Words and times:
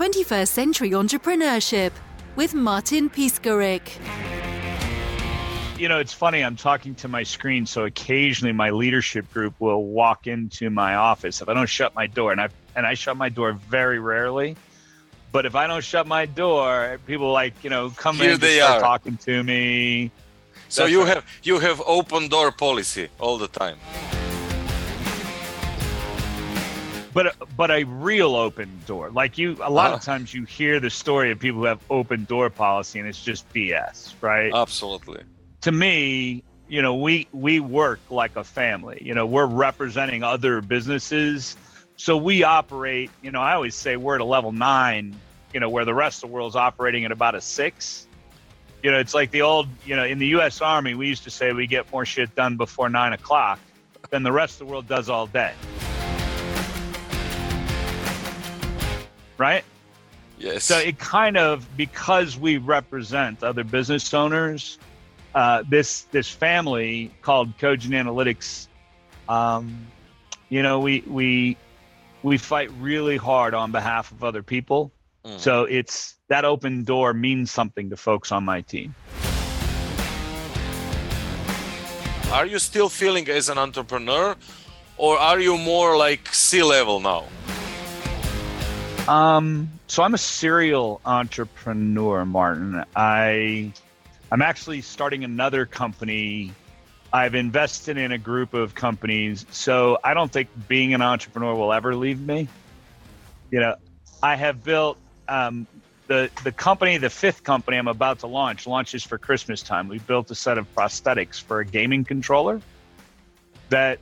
21st 0.00 0.48
Century 0.48 0.90
Entrepreneurship 0.92 1.92
with 2.34 2.54
Martin 2.54 3.10
Piskarik. 3.10 3.82
You 5.78 5.90
know, 5.90 5.98
it's 5.98 6.14
funny. 6.14 6.42
I'm 6.42 6.56
talking 6.56 6.94
to 6.94 7.08
my 7.08 7.22
screen, 7.22 7.66
so 7.66 7.84
occasionally 7.84 8.54
my 8.54 8.70
leadership 8.70 9.30
group 9.30 9.52
will 9.58 9.84
walk 9.84 10.26
into 10.26 10.70
my 10.70 10.94
office 10.94 11.42
if 11.42 11.50
I 11.50 11.52
don't 11.52 11.68
shut 11.68 11.94
my 11.94 12.06
door, 12.06 12.32
and 12.32 12.40
I 12.40 12.48
and 12.74 12.86
I 12.86 12.94
shut 12.94 13.18
my 13.18 13.28
door 13.28 13.52
very 13.52 13.98
rarely. 13.98 14.56
But 15.32 15.44
if 15.44 15.54
I 15.54 15.66
don't 15.66 15.84
shut 15.84 16.06
my 16.06 16.24
door, 16.24 16.98
people 17.06 17.30
like 17.30 17.62
you 17.62 17.68
know 17.68 17.90
come 17.90 18.16
Here 18.16 18.32
in 18.32 18.40
they 18.40 18.56
start 18.56 18.78
are. 18.78 18.80
talking 18.80 19.18
to 19.18 19.42
me. 19.42 20.10
So 20.70 20.84
That's 20.84 20.92
you 20.92 21.00
right. 21.00 21.08
have 21.08 21.26
you 21.42 21.58
have 21.58 21.82
open 21.84 22.28
door 22.28 22.52
policy 22.52 23.08
all 23.18 23.36
the 23.36 23.48
time. 23.48 23.76
But 27.12 27.34
but 27.56 27.70
a 27.70 27.84
real 27.84 28.36
open 28.36 28.68
door. 28.86 29.10
Like 29.10 29.38
you 29.38 29.56
a 29.62 29.70
lot 29.70 29.88
of 29.88 29.94
Uh-huh. 29.94 30.12
times 30.12 30.32
you 30.34 30.44
hear 30.44 30.80
the 30.80 30.90
story 30.90 31.30
of 31.32 31.38
people 31.38 31.60
who 31.60 31.66
have 31.66 31.80
open 31.90 32.24
door 32.24 32.50
policy 32.50 32.98
and 32.98 33.08
it's 33.08 33.22
just 33.22 33.48
bs 33.52 34.14
right? 34.20 34.52
Absolutely. 34.54 35.22
to 35.62 35.72
me 35.72 36.42
you 36.68 36.80
know 36.82 36.94
we 36.94 37.26
we 37.32 37.58
work 37.60 38.00
like 38.10 38.36
a 38.36 38.44
family. 38.44 38.98
You 39.04 39.14
know 39.14 39.26
we're 39.26 39.46
representing 39.46 40.22
other 40.22 40.60
businesses. 40.60 41.56
So 41.96 42.16
we 42.16 42.44
operate 42.44 43.10
you 43.22 43.30
know 43.32 43.40
i 43.40 43.52
always 43.54 43.74
say 43.74 43.96
we're 43.96 44.14
at 44.16 44.20
a 44.20 44.24
level 44.24 44.52
nine 44.52 45.14
you 45.52 45.58
know 45.60 45.68
where 45.68 45.84
the 45.84 45.94
rest 45.94 46.22
of 46.22 46.28
the 46.30 46.34
world's 46.34 46.56
operating 46.56 47.04
at 47.04 47.12
about 47.12 47.34
a 47.34 47.40
six. 47.40 48.06
You 48.84 48.90
know 48.92 48.98
it's 48.98 49.14
like 49.14 49.30
the 49.32 49.42
old 49.42 49.68
you 49.84 49.96
know 49.96 50.04
in 50.04 50.18
the 50.18 50.28
u.s 50.28 50.60
army 50.60 50.94
we 50.94 51.08
used 51.08 51.24
to 51.24 51.30
say 51.30 51.52
we 51.52 51.66
get 51.66 51.90
more 51.92 52.06
shit 52.06 52.34
done 52.36 52.56
before 52.56 52.88
nine 52.88 53.12
o'clock 53.12 53.58
than 54.10 54.22
the 54.22 54.32
rest 54.32 54.60
of 54.60 54.66
the 54.66 54.72
world 54.72 54.86
does 54.88 55.08
all 55.10 55.26
day 55.26 55.52
right 59.40 59.64
Yes. 60.40 60.64
so 60.64 60.78
it 60.78 60.98
kind 60.98 61.36
of 61.36 61.66
because 61.76 62.38
we 62.38 62.56
represent 62.56 63.42
other 63.42 63.62
business 63.62 64.14
owners, 64.14 64.78
uh, 65.34 65.62
this 65.68 66.02
this 66.12 66.30
family 66.30 67.12
called 67.20 67.52
Cogent 67.58 67.92
Analytics, 67.92 68.68
um, 69.28 69.86
you 70.48 70.62
know, 70.62 70.80
we 70.80 71.04
we 71.06 71.58
we 72.22 72.38
fight 72.38 72.70
really 72.80 73.18
hard 73.18 73.52
on 73.52 73.70
behalf 73.70 74.12
of 74.12 74.24
other 74.24 74.42
people. 74.42 74.90
Mm. 75.26 75.38
So 75.38 75.64
it's 75.64 76.14
that 76.28 76.46
open 76.46 76.84
door 76.84 77.12
means 77.12 77.50
something 77.50 77.90
to 77.90 77.96
folks 77.96 78.32
on 78.32 78.44
my 78.44 78.62
team. 78.62 78.94
are 82.32 82.46
you 82.46 82.60
still 82.60 82.88
feeling 82.88 83.28
as 83.28 83.48
an 83.48 83.58
entrepreneur, 83.58 84.36
or 84.96 85.18
are 85.18 85.40
you 85.40 85.58
more 85.58 85.96
like 85.98 86.32
C 86.32 86.62
level 86.62 87.00
now? 87.00 87.24
Um, 89.10 89.72
so 89.88 90.04
I'm 90.04 90.14
a 90.14 90.18
serial 90.18 91.00
entrepreneur, 91.04 92.24
Martin. 92.24 92.84
I 92.94 93.72
I'm 94.30 94.40
actually 94.40 94.82
starting 94.82 95.24
another 95.24 95.66
company. 95.66 96.52
I've 97.12 97.34
invested 97.34 97.98
in 97.98 98.12
a 98.12 98.18
group 98.18 98.54
of 98.54 98.76
companies, 98.76 99.46
so 99.50 99.98
I 100.04 100.14
don't 100.14 100.30
think 100.30 100.48
being 100.68 100.94
an 100.94 101.02
entrepreneur 101.02 101.56
will 101.56 101.72
ever 101.72 101.96
leave 101.96 102.20
me. 102.20 102.46
You 103.50 103.58
know, 103.58 103.74
I 104.22 104.36
have 104.36 104.62
built 104.62 104.96
um, 105.26 105.66
the 106.06 106.30
the 106.44 106.52
company, 106.52 106.96
the 106.96 107.10
fifth 107.10 107.42
company 107.42 107.78
I'm 107.78 107.88
about 107.88 108.20
to 108.20 108.28
launch, 108.28 108.64
launches 108.64 109.02
for 109.02 109.18
Christmas 109.18 109.60
time. 109.60 109.88
We 109.88 109.98
built 109.98 110.30
a 110.30 110.36
set 110.36 110.56
of 110.56 110.72
prosthetics 110.72 111.42
for 111.42 111.58
a 111.58 111.64
gaming 111.64 112.04
controller 112.04 112.60
that 113.70 113.98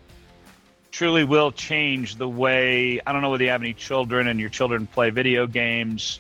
truly 0.99 1.23
will 1.23 1.53
change 1.53 2.17
the 2.17 2.29
way 2.29 3.01
I 3.07 3.13
don't 3.13 3.23
know 3.23 3.31
whether 3.31 3.45
you 3.45 3.51
have 3.51 3.63
any 3.63 3.73
children 3.73 4.27
and 4.27 4.41
your 4.41 4.49
children 4.49 4.89
play 4.89 5.11
video 5.11 5.47
games, 5.47 6.19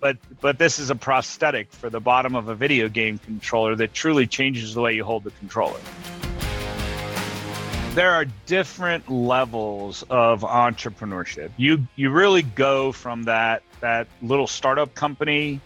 but 0.00 0.16
but 0.40 0.58
this 0.58 0.80
is 0.80 0.90
a 0.90 0.96
prosthetic 0.96 1.70
for 1.70 1.88
the 1.88 2.00
bottom 2.00 2.34
of 2.34 2.48
a 2.48 2.56
video 2.56 2.88
game 2.88 3.18
controller 3.18 3.76
that 3.76 3.94
truly 3.94 4.26
changes 4.26 4.74
the 4.74 4.80
way 4.80 4.94
you 4.94 5.04
hold 5.04 5.22
the 5.22 5.30
controller. 5.30 5.78
There 7.94 8.10
are 8.10 8.24
different 8.46 9.08
levels 9.08 10.02
of 10.10 10.40
entrepreneurship. 10.40 11.52
You 11.56 11.86
you 11.94 12.10
really 12.10 12.42
go 12.42 12.90
from 12.90 13.22
that 13.24 13.62
that 13.78 14.08
little 14.20 14.48
startup 14.48 14.96
company 14.96 15.60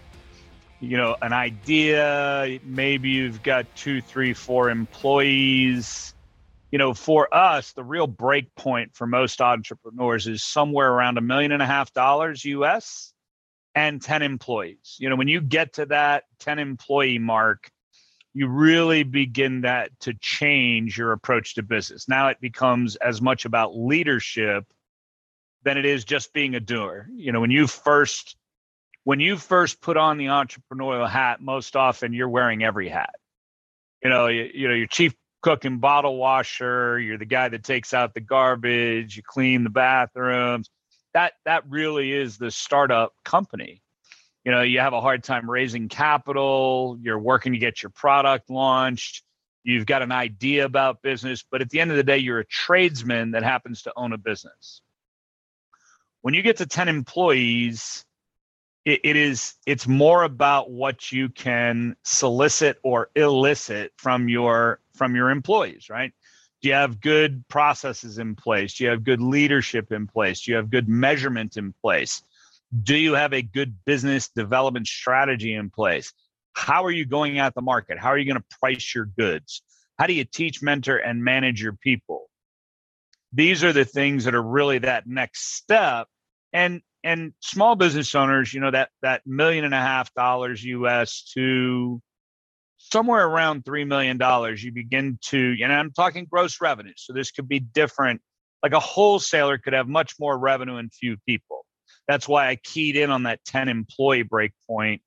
you 0.80 0.98
know 0.98 1.16
an 1.22 1.32
idea 1.32 2.58
maybe 2.64 3.08
you've 3.08 3.42
got 3.42 3.64
two 3.76 4.02
three 4.02 4.34
four 4.34 4.68
employees 4.68 6.12
you 6.72 6.78
know, 6.78 6.94
for 6.94 7.32
us, 7.32 7.72
the 7.74 7.84
real 7.84 8.06
break 8.06 8.52
point 8.54 8.96
for 8.96 9.06
most 9.06 9.42
entrepreneurs 9.42 10.26
is 10.26 10.42
somewhere 10.42 10.90
around 10.90 11.18
a 11.18 11.20
million 11.20 11.52
and 11.52 11.62
a 11.62 11.66
half 11.66 11.92
dollars 11.92 12.44
US 12.46 13.12
and 13.74 14.00
10 14.00 14.22
employees. 14.22 14.96
You 14.98 15.10
know, 15.10 15.16
when 15.16 15.28
you 15.28 15.42
get 15.42 15.74
to 15.74 15.86
that 15.86 16.24
10 16.40 16.58
employee 16.58 17.18
mark, 17.18 17.70
you 18.32 18.48
really 18.48 19.02
begin 19.02 19.60
that 19.60 19.90
to 20.00 20.14
change 20.14 20.96
your 20.96 21.12
approach 21.12 21.56
to 21.56 21.62
business. 21.62 22.08
Now 22.08 22.28
it 22.28 22.40
becomes 22.40 22.96
as 22.96 23.20
much 23.20 23.44
about 23.44 23.76
leadership 23.76 24.64
than 25.64 25.76
it 25.76 25.84
is 25.84 26.06
just 26.06 26.32
being 26.32 26.54
a 26.54 26.60
doer. 26.60 27.06
You 27.14 27.32
know, 27.32 27.40
when 27.40 27.50
you 27.50 27.66
first 27.66 28.34
when 29.04 29.20
you 29.20 29.36
first 29.36 29.82
put 29.82 29.98
on 29.98 30.16
the 30.16 30.26
entrepreneurial 30.26 31.08
hat, 31.08 31.42
most 31.42 31.76
often 31.76 32.14
you're 32.14 32.28
wearing 32.28 32.64
every 32.64 32.88
hat. 32.88 33.14
You 34.02 34.08
know, 34.08 34.28
you, 34.28 34.48
you 34.54 34.68
know, 34.68 34.74
your 34.74 34.86
chief 34.86 35.12
cook 35.42 35.64
and 35.64 35.80
bottle 35.80 36.16
washer 36.16 36.98
you're 36.98 37.18
the 37.18 37.24
guy 37.24 37.48
that 37.48 37.64
takes 37.64 37.92
out 37.92 38.14
the 38.14 38.20
garbage 38.20 39.16
you 39.16 39.22
clean 39.22 39.64
the 39.64 39.70
bathrooms. 39.70 40.70
That 41.14 41.34
that 41.44 41.64
really 41.68 42.12
is 42.12 42.38
the 42.38 42.50
startup 42.50 43.12
company. 43.24 43.82
You 44.44 44.52
know 44.52 44.62
you 44.62 44.80
have 44.80 44.92
a 44.92 45.00
hard 45.00 45.22
time 45.22 45.50
raising 45.50 45.88
capital 45.88 46.96
you're 47.00 47.18
working 47.18 47.52
to 47.52 47.58
get 47.58 47.82
your 47.82 47.90
product 47.90 48.50
launched 48.50 49.22
you've 49.64 49.86
got 49.86 50.02
an 50.02 50.10
idea 50.10 50.64
about 50.64 51.02
business 51.02 51.44
but 51.48 51.60
at 51.60 51.70
the 51.70 51.80
end 51.80 51.90
of 51.90 51.96
the 51.96 52.02
day 52.02 52.18
you're 52.18 52.40
a 52.40 52.46
tradesman 52.46 53.32
that 53.32 53.42
happens 53.42 53.82
to 53.82 53.92
own 53.96 54.12
a 54.12 54.18
business. 54.18 54.80
When 56.22 56.34
you 56.34 56.42
get 56.42 56.58
to 56.58 56.66
10 56.66 56.88
employees 56.88 58.04
it, 58.84 59.00
it 59.04 59.16
is 59.16 59.54
it's 59.66 59.86
more 59.86 60.24
about 60.24 60.70
what 60.70 61.12
you 61.12 61.28
can 61.28 61.96
solicit 62.04 62.78
or 62.82 63.10
elicit 63.14 63.92
from 63.96 64.28
your 64.28 64.80
from 64.94 65.14
your 65.14 65.30
employees 65.30 65.88
right? 65.88 66.12
Do 66.60 66.68
you 66.68 66.74
have 66.74 67.00
good 67.00 67.46
processes 67.48 68.18
in 68.18 68.36
place? 68.36 68.74
Do 68.74 68.84
you 68.84 68.90
have 68.90 69.02
good 69.02 69.20
leadership 69.20 69.90
in 69.90 70.06
place? 70.06 70.42
Do 70.42 70.52
you 70.52 70.56
have 70.56 70.70
good 70.70 70.88
measurement 70.88 71.56
in 71.56 71.72
place? 71.82 72.22
Do 72.84 72.96
you 72.96 73.14
have 73.14 73.32
a 73.32 73.42
good 73.42 73.84
business 73.84 74.28
development 74.28 74.86
strategy 74.86 75.54
in 75.54 75.70
place? 75.70 76.12
How 76.52 76.84
are 76.84 76.90
you 76.90 77.04
going 77.04 77.40
at 77.40 77.54
the 77.54 77.62
market? 77.62 77.98
How 77.98 78.08
are 78.08 78.18
you 78.18 78.24
going 78.24 78.40
to 78.40 78.58
price 78.60 78.94
your 78.94 79.06
goods? 79.06 79.62
How 79.98 80.06
do 80.06 80.12
you 80.12 80.24
teach 80.24 80.62
mentor 80.62 80.96
and 80.96 81.24
manage 81.24 81.60
your 81.60 81.72
people? 81.72 82.30
These 83.32 83.64
are 83.64 83.72
the 83.72 83.84
things 83.84 84.24
that 84.24 84.34
are 84.34 84.42
really 84.42 84.78
that 84.78 85.06
next 85.06 85.56
step. 85.56 86.06
And 86.52 86.82
and 87.04 87.32
small 87.40 87.76
business 87.76 88.14
owners 88.14 88.52
you 88.52 88.60
know 88.60 88.70
that 88.70 88.90
that 89.02 89.22
million 89.26 89.64
and 89.64 89.74
a 89.74 89.80
half 89.80 90.12
dollars 90.14 90.64
us 90.64 91.30
to 91.34 92.00
somewhere 92.78 93.26
around 93.26 93.64
three 93.64 93.84
million 93.84 94.18
dollars 94.18 94.62
you 94.62 94.72
begin 94.72 95.18
to 95.22 95.56
and 95.62 95.72
i'm 95.72 95.92
talking 95.92 96.26
gross 96.30 96.60
revenue 96.60 96.92
so 96.96 97.12
this 97.12 97.30
could 97.30 97.48
be 97.48 97.60
different. 97.60 98.20
Like 98.62 98.72
a 98.72 98.80
wholesaler 98.80 99.58
could 99.58 99.72
have 99.72 99.88
much 99.88 100.14
more 100.20 100.38
revenue 100.38 100.76
and 100.76 100.92
few 100.92 101.16
people. 101.26 101.66
That's 102.06 102.28
why 102.28 102.48
i 102.48 102.56
keyed 102.56 102.96
in 102.96 103.10
on 103.10 103.24
that 103.24 103.44
10 103.44 103.68
employee 103.68 104.24
breakpoint, 104.24 105.00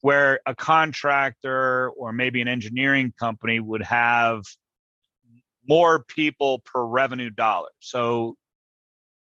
where 0.00 0.40
a 0.46 0.54
contractor 0.54 1.90
or 1.90 2.12
maybe 2.12 2.40
an 2.40 2.48
engineering 2.48 3.12
company 3.18 3.60
would 3.60 3.82
have 3.82 4.42
more 5.68 6.04
people 6.04 6.60
per 6.60 6.82
revenue 6.84 7.30
dollar. 7.30 7.68
So 7.80 8.36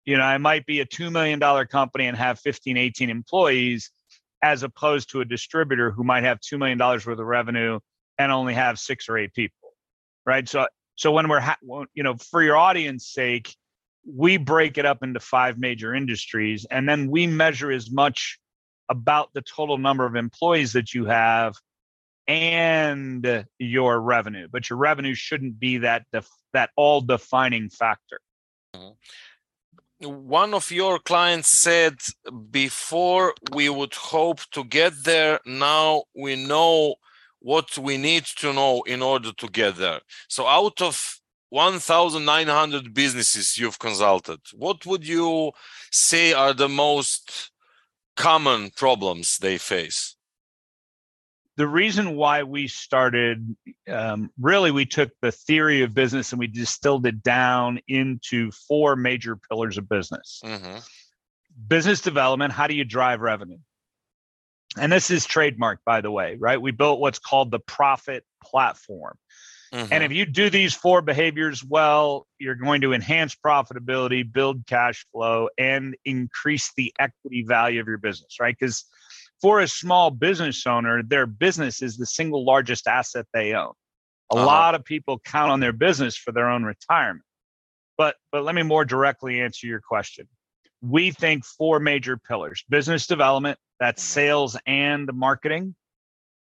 you 0.07 0.17
know, 0.17 0.23
I 0.23 0.37
might 0.37 0.66
be 0.66 0.79
a 0.79 0.85
$2 0.85 1.11
million 1.11 1.40
company 1.67 2.08
and 2.08 2.16
have 2.17 2.40
15, 2.40 2.78
18 2.78 3.09
employees, 3.09 3.91
as 4.41 4.64
opposed 4.64 5.11
to 5.11 5.20
a 5.20 5.26
distributor 5.26 5.91
who 5.91 6.05
might 6.05 6.23
have 6.23 6.40
$2 6.40 6.58
million 6.58 6.79
worth 6.79 7.05
of 7.05 7.20
revenue 7.20 7.79
and 8.17 8.31
only 8.31 8.53
have 8.53 8.79
six 8.79 9.09
or 9.09 9.17
eight 9.17 9.34
people. 9.34 9.73
Right. 10.26 10.47
So, 10.47 10.66
so 10.96 11.11
when 11.11 11.28
we're, 11.28 11.41
ha- 11.41 11.58
you 11.93 12.03
know, 12.03 12.16
for 12.16 12.41
your 12.41 12.55
audience 12.55 13.05
sake, 13.05 13.53
we 14.09 14.37
break 14.37 14.78
it 14.78 14.85
up 14.85 15.03
into 15.03 15.20
five 15.20 15.58
major 15.58 15.93
industries 15.93 16.66
and 16.72 16.87
then 16.87 17.11
we 17.11 17.28
measure 17.28 17.70
as 17.70 17.91
much 17.91 18.40
about 18.87 19.34
the 19.34 19.41
total 19.41 19.78
number 19.78 20.05
of 20.05 20.16
employees 20.16 20.72
that 20.73 20.93
you 20.93 21.03
have 21.05 21.55
and 22.26 23.46
your 23.59 23.99
revenue 23.99 24.47
but 24.49 24.70
your 24.70 24.79
revenue 24.79 25.14
shouldn't 25.14 25.59
be 25.59 25.79
that 25.79 26.05
def- 26.14 26.29
that 26.53 26.70
all 26.78 27.02
defining 27.02 27.70
factor 27.70 28.22
mm-hmm. 28.73 28.93
One 30.02 30.53
of 30.53 30.72
your 30.72 30.99
clients 30.99 31.49
said 31.49 31.96
before 32.52 33.34
we 33.53 33.70
would 33.70 33.94
hope 33.94 34.40
to 34.52 34.64
get 34.64 34.94
there 35.03 35.40
now 35.46 36.03
we 36.16 36.35
know 36.35 36.96
what 37.40 37.78
we 37.78 37.97
need 37.97 38.23
to 38.23 38.53
know 38.53 38.82
in 38.84 39.02
order 39.02 39.32
to 39.34 39.47
get 39.47 39.76
there 39.78 39.99
so 40.28 40.46
out 40.46 40.82
of 40.82 41.20
1900 41.49 42.94
businesses 42.94 43.58
you've 43.58 43.79
consulted 43.79 44.40
what 44.53 44.85
would 44.85 45.08
you 45.08 45.52
say 45.91 46.34
are 46.34 46.53
the 46.53 46.70
most 46.70 47.52
common 48.17 48.72
problems 48.72 49.38
they 49.38 49.58
face? 49.58 50.16
The 51.57 51.67
reason 51.67 52.15
why 52.15 52.43
we 52.43 52.67
started, 52.67 53.55
um, 53.89 54.31
really, 54.39 54.71
we 54.71 54.85
took 54.85 55.11
the 55.21 55.31
theory 55.31 55.81
of 55.81 55.93
business 55.93 56.31
and 56.31 56.39
we 56.39 56.47
distilled 56.47 57.05
it 57.05 57.23
down 57.23 57.79
into 57.87 58.51
four 58.51 58.95
major 58.95 59.35
pillars 59.35 59.77
of 59.77 59.89
business 59.89 60.41
hmm 60.45 60.77
business 61.67 62.01
development. 62.01 62.53
How 62.53 62.67
do 62.67 62.75
you 62.75 62.83
drive 62.83 63.19
revenue? 63.19 63.57
And 64.79 64.91
this 64.91 65.09
is 65.09 65.25
trademark 65.25 65.79
by 65.85 66.01
the 66.01 66.11
way, 66.11 66.37
right? 66.39 66.61
We 66.61 66.71
built 66.71 66.99
what's 66.99 67.19
called 67.19 67.49
the 67.49 67.59
profit 67.59 68.23
platform. 68.43 69.17
Mm-hmm. 69.73 69.91
And 69.91 70.03
if 70.03 70.11
you 70.11 70.25
do 70.25 70.49
these 70.49 70.73
four 70.73 71.01
behaviors 71.01 71.63
well, 71.63 72.25
you're 72.39 72.55
going 72.55 72.81
to 72.81 72.93
enhance 72.93 73.35
profitability, 73.35 74.31
build 74.31 74.65
cash 74.65 75.05
flow, 75.11 75.49
and 75.57 75.95
increase 76.05 76.71
the 76.77 76.93
equity 76.99 77.43
value 77.45 77.81
of 77.81 77.87
your 77.87 77.97
business, 77.97 78.37
right? 78.39 78.55
Because 78.57 78.85
for 79.41 79.59
a 79.59 79.67
small 79.67 80.11
business 80.11 80.66
owner, 80.66 81.03
their 81.03 81.25
business 81.25 81.81
is 81.81 81.97
the 81.97 82.05
single 82.05 82.45
largest 82.45 82.87
asset 82.87 83.25
they 83.34 83.53
own. 83.53 83.73
A 84.31 84.35
Uh-huh. 84.35 84.45
lot 84.45 84.75
of 84.75 84.84
people 84.84 85.19
count 85.19 85.51
on 85.51 85.59
their 85.59 85.73
business 85.73 86.17
for 86.17 86.31
their 86.31 86.49
own 86.49 86.63
retirement. 86.63 87.23
But 87.97 88.16
but 88.31 88.43
let 88.43 88.55
me 88.55 88.63
more 88.63 88.85
directly 88.85 89.41
answer 89.41 89.67
your 89.67 89.81
question. 89.81 90.28
We 90.81 91.11
think 91.11 91.45
four 91.45 91.79
major 91.79 92.17
pillars: 92.17 92.63
business 92.69 93.07
development, 93.07 93.57
that's 93.79 94.03
Mhm. 94.03 94.07
sales 94.07 94.57
and 94.67 95.09
marketing, 95.13 95.75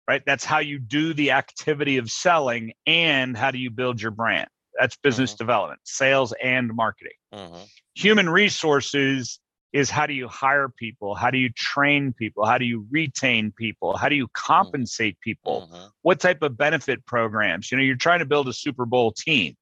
right? 0.08 0.24
That's 0.26 0.44
how 0.44 0.60
you 0.60 0.80
do 0.80 1.14
the 1.14 1.32
activity 1.32 1.98
of 1.98 2.12
selling 2.12 2.74
and 2.86 3.38
how 3.38 3.52
do 3.52 3.58
you 3.58 3.70
build 3.70 4.02
your 4.02 4.12
brand. 4.12 4.50
That's 4.80 4.96
business 4.98 5.34
development, 5.34 5.82
sales 5.86 6.34
and 6.44 6.74
marketing. 6.74 7.14
hmm 7.34 7.64
Human 7.96 8.30
resources 8.30 9.40
is 9.78 9.92
how 9.92 10.08
do 10.08 10.14
you 10.14 10.28
hire 10.28 10.70
people? 10.70 11.14
How 11.14 11.30
do 11.30 11.38
you 11.38 11.50
train 11.52 12.12
people? 12.12 12.46
How 12.46 12.58
do 12.58 12.66
you 12.66 12.88
retain 12.90 13.52
people? 13.52 13.96
How 13.96 14.10
do 14.10 14.16
you 14.16 14.28
compensate 14.34 15.20
people? 15.22 15.68
hmm 15.70 15.88
What 16.02 16.20
type 16.20 16.42
of 16.42 16.58
benefit 16.58 17.06
programs? 17.06 17.72
You 17.72 17.78
know, 17.78 17.84
you're 17.84 17.96
trying 17.96 18.20
to 18.20 18.26
build 18.26 18.48
a 18.48 18.54
Super 18.54 18.86
Bowl 18.86 19.12
team. 19.12 19.56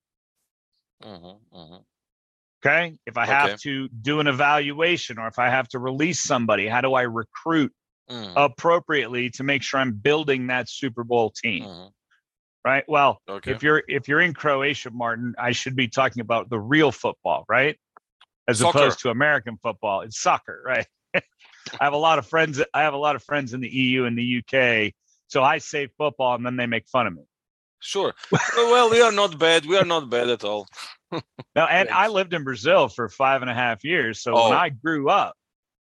hmm 1.04 1.38
hmm 1.52 1.76
Okay. 2.66 2.98
If 3.06 3.18
I 3.18 3.24
Okay. 3.24 3.34
have 3.34 3.60
to 3.62 3.90
do 3.90 4.20
an 4.22 4.28
evaluation 4.28 5.20
or 5.20 5.28
if 5.28 5.38
I 5.38 5.50
have 5.50 5.68
to 5.70 5.80
release 5.80 6.22
somebody, 6.22 6.68
how 6.68 6.82
do 6.82 6.94
I 6.94 7.04
recruit 7.04 7.74
hmm 8.10 8.34
appropriately 8.38 9.30
to 9.32 9.44
make 9.44 9.64
sure 9.64 9.80
I'm 9.80 9.94
building 9.94 10.48
that 10.48 10.70
Super 10.70 11.04
Bowl 11.04 11.32
team? 11.32 11.64
hmm 11.66 11.88
Right. 12.66 12.86
Well, 12.88 13.22
Okay. 13.30 13.52
if 13.52 13.64
you're 13.64 13.84
if 13.88 14.08
you're 14.08 14.22
in 14.22 14.34
Croatia, 14.34 14.92
Martin, 14.92 15.36
I 15.38 15.52
should 15.52 15.76
be 15.76 15.88
talking 15.88 16.22
about 16.22 16.50
the 16.50 16.60
real 16.60 16.92
football, 16.92 17.46
right? 17.50 17.78
As 18.48 18.60
Soccer. 18.60 18.78
opposed 18.80 19.00
to 19.00 19.10
American 19.10 19.58
football. 19.62 20.02
It's 20.02 20.20
soccer, 20.22 20.62
right? 20.66 20.86
I 21.16 21.22
have 21.84 21.94
a 21.94 21.98
lot 21.98 22.20
of 22.20 22.28
friends. 22.28 22.62
I 22.74 22.82
have 22.82 22.94
a 22.94 22.98
lot 22.98 23.16
of 23.16 23.24
friends 23.24 23.54
in 23.54 23.62
the 23.62 23.70
EU 23.70 24.06
and 24.06 24.18
the 24.18 24.38
UK. 24.40 24.94
So 25.28 25.42
I 25.44 25.58
say 25.58 25.88
football, 25.98 26.36
and 26.36 26.46
then 26.46 26.56
they 26.56 26.68
make 26.68 26.88
fun 26.88 27.08
of 27.08 27.14
me. 27.16 27.24
Sure. 27.80 28.14
well, 28.56 28.90
we 28.90 29.02
are 29.02 29.12
not 29.12 29.38
bad. 29.40 29.66
We 29.66 29.78
are 29.78 29.86
not 29.86 30.10
bad 30.10 30.30
at 30.30 30.44
all. 30.44 30.68
Now, 31.56 31.68
and 31.68 31.88
I 31.90 32.08
lived 32.08 32.34
in 32.34 32.44
Brazil 32.44 32.90
for 32.90 33.08
five 33.08 33.42
and 33.42 33.50
a 33.50 33.54
half 33.54 33.84
years. 33.86 34.22
So 34.22 34.34
Oh. 34.36 34.50
when 34.50 34.58
I 34.58 34.70
grew 34.70 35.08
up, 35.10 35.34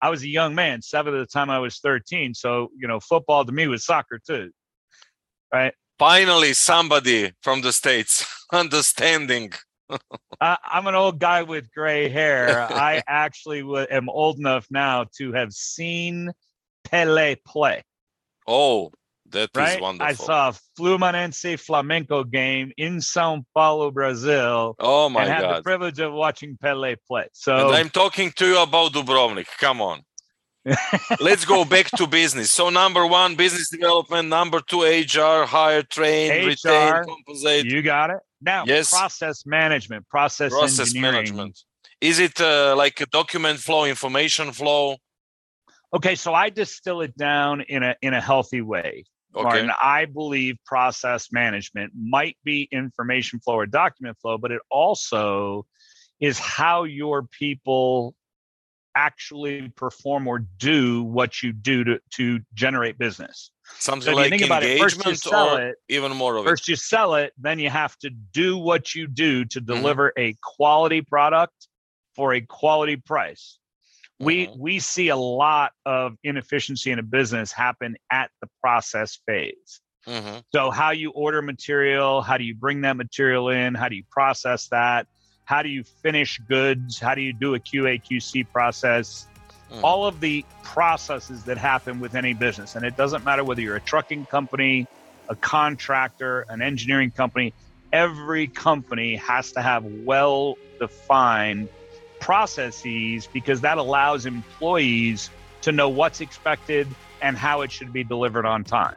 I 0.02 0.10
was 0.10 0.24
a 0.24 0.28
young 0.28 0.56
man, 0.56 0.82
seven 0.82 1.14
at 1.14 1.20
the 1.20 1.28
time 1.28 1.52
I 1.52 1.60
was 1.60 1.78
13. 1.80 2.34
So, 2.34 2.70
you 2.76 2.88
know, 2.88 3.00
football 3.00 3.46
to 3.46 3.52
me 3.52 3.68
was 3.68 3.86
soccer 3.86 4.20
too. 4.26 4.50
Right. 5.54 5.74
Finally, 6.00 6.54
somebody 6.54 7.34
from 7.44 7.62
the 7.62 7.72
states 7.72 8.26
understanding. 8.52 9.52
I, 10.42 10.58
I'm 10.64 10.88
an 10.88 10.96
old 10.96 11.20
guy 11.20 11.44
with 11.44 11.72
gray 11.74 12.10
hair. 12.10 12.62
I 12.62 13.04
actually 13.08 13.64
wa- 13.64 13.86
am 13.90 14.10
old 14.10 14.40
enough 14.40 14.68
now 14.72 15.06
to 15.18 15.34
have 15.34 15.54
seen 15.54 16.32
Pele 16.84 17.36
play. 17.46 17.84
Oh, 18.48 18.92
that 19.30 19.50
is 19.54 19.56
Right. 19.56 19.82
wonderful. 19.82 20.08
I 20.08 20.14
saw 20.14 20.50
a 20.50 20.54
Fluminense 20.80 21.58
Flamengo 21.58 22.30
game 22.30 22.72
in 22.78 23.02
Sao 23.02 23.44
Paulo, 23.54 23.92
Brazil, 23.92 24.76
oh 24.80 25.10
my 25.10 25.24
and 25.24 25.32
had 25.32 25.58
the 25.58 25.62
privilege 25.62 26.00
of 26.00 26.12
watching 26.14 26.58
Pele 26.58 26.96
play. 27.08 27.24
And 27.24 27.32
So 27.34 27.74
I'm 27.74 27.90
talking 27.90 28.32
to 28.32 28.46
you 28.46 28.60
about 28.62 28.94
Dubrovnik. 28.94 29.48
Come 29.60 29.82
on. 29.82 30.02
Let's 31.20 31.46
go 31.46 31.66
back 31.66 31.90
to 31.98 32.06
business. 32.08 32.52
So 32.52 32.70
number 32.70 33.06
one, 33.08 33.36
business 33.36 33.70
development. 33.70 34.30
Number 34.30 34.60
two, 34.62 34.84
HR, 34.84 35.46
hire, 35.46 35.82
train, 35.82 36.46
retain, 36.46 36.94
HR, 36.94 37.04
compensate. 37.04 37.66
You 37.66 37.82
got 37.82 38.12
it. 38.12 38.20
Now, 38.42 38.66
Yes. 38.68 38.90
process 38.90 39.46
management, 39.46 40.08
process, 40.08 40.52
process 40.52 40.94
management. 40.94 41.60
Is 42.00 42.20
it 42.20 42.40
uh, 42.42 42.76
like 42.76 43.00
a 43.02 43.06
document 43.08 43.60
flow, 43.60 43.86
information 43.86 44.52
flow? 44.52 44.98
Okay, 45.94 46.16
so 46.16 46.34
I 46.34 46.50
distill 46.50 47.02
it 47.02 47.16
down 47.18 47.62
in 47.62 47.84
a 47.84 47.96
in 48.02 48.14
a 48.14 48.22
healthy 48.22 48.62
way. 48.62 49.04
Okay. 49.36 49.44
Martin, 49.44 49.72
I 49.82 50.06
believe 50.06 50.58
process 50.66 51.30
management 51.32 51.94
might 51.96 52.38
be 52.44 52.68
information 52.72 53.40
flow 53.40 53.56
or 53.56 53.66
document 53.66 54.18
flow, 54.22 54.38
but 54.38 54.52
it 54.52 54.62
also 54.70 55.66
is 56.20 56.38
how 56.38 56.84
your 56.84 57.24
people 57.24 58.14
actually 58.96 59.70
perform 59.70 60.28
or 60.28 60.40
do 60.58 61.04
what 61.04 61.42
you 61.42 61.54
do 61.54 61.84
to, 61.84 62.00
to 62.12 62.40
generate 62.54 62.98
business. 62.98 63.52
Something 63.80 64.14
So 64.14 64.14
like 64.14 64.30
think 64.30 64.44
about 64.44 64.64
it, 64.64 64.80
first 64.80 64.98
you 64.98 65.02
engagement 65.04 65.18
sell 65.20 65.56
or 65.56 65.62
it, 65.70 65.76
even 65.90 66.12
more 66.12 66.36
of 66.36 66.46
it. 66.46 66.50
first 66.50 66.68
you 66.68 66.76
sell 66.76 67.16
it, 67.16 67.34
then 67.38 67.60
you 67.60 67.70
have 67.70 67.98
to 68.00 68.10
do 68.10 68.58
what 68.58 68.94
you 68.94 69.08
do 69.08 69.46
to 69.46 69.62
Mm-hmm. 69.62 69.68
deliver 69.74 70.14
a 70.18 70.36
quality 70.42 71.02
product 71.02 71.68
for 72.16 72.34
a 72.34 72.42
quality 72.42 72.98
price. 72.98 73.58
We 74.20 74.48
Mhm. 74.48 74.58
we 74.58 74.80
see 74.80 75.08
a 75.08 75.16
lot 75.16 75.72
of 75.86 76.18
inefficiency 76.24 76.92
in 76.92 77.00
a 77.00 77.04
business 77.04 77.52
happen 77.52 77.96
at 78.12 78.30
the 78.42 78.48
process 78.62 79.20
phase. 79.26 79.82
Mhm. 80.06 80.44
So 80.54 80.70
how 80.70 80.92
you 80.92 81.12
order 81.12 81.42
material, 81.42 82.22
how 82.22 82.38
do 82.38 82.44
you 82.44 82.56
bring 82.56 82.82
that 82.82 82.98
material 82.98 83.50
in, 83.50 83.74
how 83.74 83.88
do 83.88 83.96
you 83.96 84.04
process 84.12 84.68
that? 84.68 85.08
How 85.46 85.62
do 85.62 85.70
you 85.70 85.84
finish 85.84 86.40
goods? 86.48 87.00
How 87.00 87.16
do 87.16 87.22
you 87.22 87.34
do 87.34 87.56
a 87.56 87.60
QA 87.60 88.00
QC 88.00 88.44
process? 88.44 89.28
Mhm. 89.72 89.82
All 89.84 90.06
of 90.06 90.20
the 90.20 90.46
processes 90.64 91.44
that 91.46 91.58
happen 91.58 92.00
with 92.00 92.16
any 92.16 92.34
business. 92.34 92.76
And 92.76 92.86
it 92.86 92.96
doesn't 92.96 93.24
matter 93.24 93.44
whether 93.44 93.62
you're 93.62 93.78
a 93.78 93.82
trucking 93.82 94.26
company, 94.26 94.88
a 95.30 95.36
contractor, 95.36 96.46
an 96.50 96.62
engineering 96.62 97.12
company, 97.12 97.54
every 97.94 98.48
company 98.48 99.16
has 99.16 99.52
to 99.54 99.62
have 99.62 99.84
well 99.84 100.56
defined 100.80 101.70
processes 102.20 103.28
because 103.34 103.62
that 103.62 103.78
allows 103.78 104.26
employees 104.26 105.30
to 105.62 105.72
know 105.72 105.90
what's 105.90 106.22
expected 106.22 106.88
and 107.22 107.38
how 107.38 107.62
it 107.62 107.72
should 107.72 107.94
be 107.94 108.04
delivered 108.04 108.46
on 108.46 108.64
time. 108.64 108.96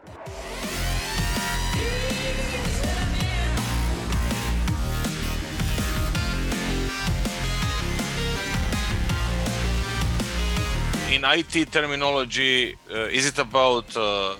In 11.15 11.25
IT 11.25 11.71
terminology, 11.71 12.75
uh, 12.91 13.19
is 13.19 13.25
it 13.27 13.39
about 13.39 13.97
uh, 13.97 14.35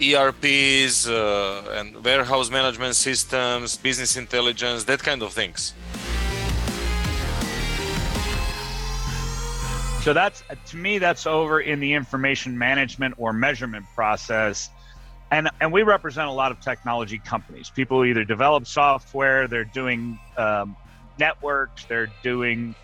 ERPs 0.00 1.06
uh, 1.06 1.76
and 1.78 2.02
warehouse 2.02 2.48
management 2.50 2.94
systems, 2.96 3.76
business 3.76 4.16
intelligence, 4.16 4.84
that 4.84 5.02
kind 5.02 5.22
of 5.22 5.34
things? 5.34 5.74
So 10.00 10.14
that's 10.14 10.42
to 10.70 10.76
me 10.78 10.96
that's 10.96 11.26
over 11.26 11.60
in 11.60 11.80
the 11.80 11.92
information 11.92 12.56
management 12.56 13.16
or 13.18 13.34
measurement 13.34 13.84
process. 13.94 14.70
And 15.30 15.50
and 15.60 15.70
we 15.70 15.82
represent 15.82 16.28
a 16.28 16.32
lot 16.32 16.50
of 16.50 16.60
technology 16.60 17.18
companies. 17.18 17.68
People 17.68 18.06
either 18.06 18.24
develop 18.24 18.66
software, 18.66 19.48
they're 19.48 19.64
doing 19.64 20.18
um, 20.38 20.76
networks, 21.18 21.84
they're 21.84 22.10
doing, 22.22 22.74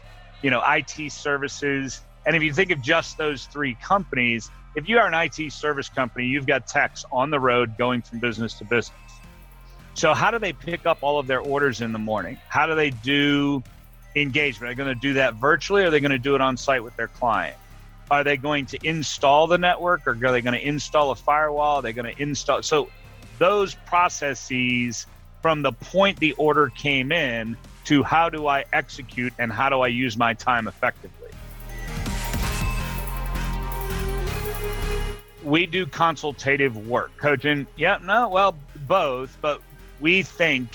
you 0.42 0.50
know, 0.50 0.62
IT 0.66 1.11
services. 1.11 2.02
And 2.27 2.37
if 2.37 2.43
you 2.43 2.53
think 2.53 2.71
of 2.71 2.83
just 2.83 3.17
those 3.17 3.47
three 3.47 3.75
companies, 3.83 4.50
if 4.77 4.89
you 4.89 4.99
are 4.99 5.07
an 5.07 5.15
IT 5.15 5.53
service 5.53 5.89
company, 5.89 6.27
you've 6.27 6.47
got 6.47 6.67
techs 6.67 7.05
on 7.11 7.31
the 7.31 7.41
road 7.41 7.77
going 7.79 8.03
from 8.03 8.21
business 8.21 8.55
to 8.59 8.65
business. 8.65 8.93
So 9.95 10.15
how 10.15 10.31
do 10.31 10.39
they 10.39 10.53
pick 10.53 10.87
up 10.87 10.99
all 11.00 11.19
of 11.19 11.27
their 11.27 11.41
orders 11.41 11.81
in 11.81 11.93
the 11.93 11.99
morning? 11.99 12.39
How 12.49 12.67
do 12.67 12.75
they 12.75 12.91
do 12.91 13.62
engagement? 14.15 14.71
Are 14.71 14.75
they 14.75 14.77
going 14.77 14.95
to 14.95 15.00
do 15.00 15.15
that 15.15 15.35
virtually 15.35 15.83
or 15.83 15.87
are 15.87 15.91
they 15.91 16.00
going 16.00 16.12
to 16.12 16.19
do 16.19 16.35
it 16.35 16.41
on 16.41 16.57
site 16.57 16.83
with 16.85 16.97
their 16.97 17.09
client? 17.09 17.57
Are 18.11 18.25
they 18.25 18.37
going 18.37 18.67
to 18.67 18.79
install 18.83 19.47
the 19.47 19.59
network 19.59 20.07
or 20.07 20.12
are 20.12 20.33
they 20.33 20.41
going 20.41 20.59
to 20.59 20.67
install 20.67 21.11
a 21.11 21.17
firewall? 21.17 21.77
Are 21.77 21.83
they 21.83 21.93
going 21.93 22.12
to 22.12 22.23
install? 22.23 22.62
So 22.62 22.89
those 23.39 23.75
processes 23.87 25.07
from 25.43 25.62
the 25.62 25.73
point 25.73 26.19
the 26.19 26.33
order 26.33 26.71
came 26.77 27.12
in 27.12 27.57
to 27.85 28.03
how 28.03 28.29
do 28.29 28.47
I 28.47 28.65
execute 28.73 29.33
and 29.39 29.53
how 29.53 29.69
do 29.69 29.81
I 29.81 29.89
use 29.89 30.17
my 30.17 30.35
time 30.35 30.69
effectively? 30.69 31.20
We 35.42 35.66
do 35.66 35.87
consultative 35.87 36.76
work. 36.87 37.16
Coaching, 37.16 37.66
yeah, 37.76 37.99
no, 38.02 38.28
well, 38.28 38.56
both, 38.87 39.37
but 39.40 39.61
we 40.00 40.23
think 40.23 40.68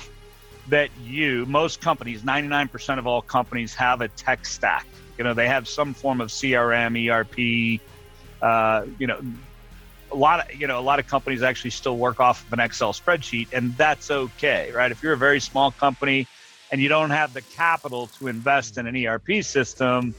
that 0.70 0.90
you, 1.04 1.46
most 1.46 1.82
companies, 1.82 2.24
99% 2.24 2.98
of 2.98 3.06
all 3.06 3.22
companies 3.22 3.76
have 3.76 4.02
a 4.02 4.08
tech 4.08 4.46
stack. 4.46 4.88
You 5.18 5.24
know, 5.24 5.34
they 5.34 5.48
have 5.48 5.68
some 5.68 5.94
form 5.94 6.22
of 6.22 6.30
CRM, 6.30 6.96
ERP, 7.10 7.80
Uh, 8.42 8.86
you 9.00 9.08
know, 9.08 9.20
a 10.12 10.16
lot 10.16 10.40
of 10.40 10.56
you 10.56 10.68
know 10.68 10.80
a 10.80 10.82
lot 10.82 11.00
of 11.00 11.08
companies 11.08 11.42
actually 11.42 11.72
still 11.72 11.98
work 11.98 12.20
off 12.20 12.46
of 12.46 12.54
an 12.54 12.60
Excel 12.60 12.94
spreadsheet, 12.94 13.48
and 13.54 13.76
that's 13.78 14.12
okay, 14.12 14.72
right? 14.74 14.92
If 14.92 15.02
you're 15.02 15.14
a 15.14 15.18
very 15.18 15.40
small 15.40 15.72
company 15.72 16.28
and 16.72 16.82
you 16.82 16.90
don't 16.90 17.12
have 17.12 17.34
the 17.34 17.42
capital 17.42 18.08
to 18.20 18.28
invest 18.28 18.78
in 18.78 18.88
an 18.88 18.96
ERP 18.96 19.44
system, 19.44 20.14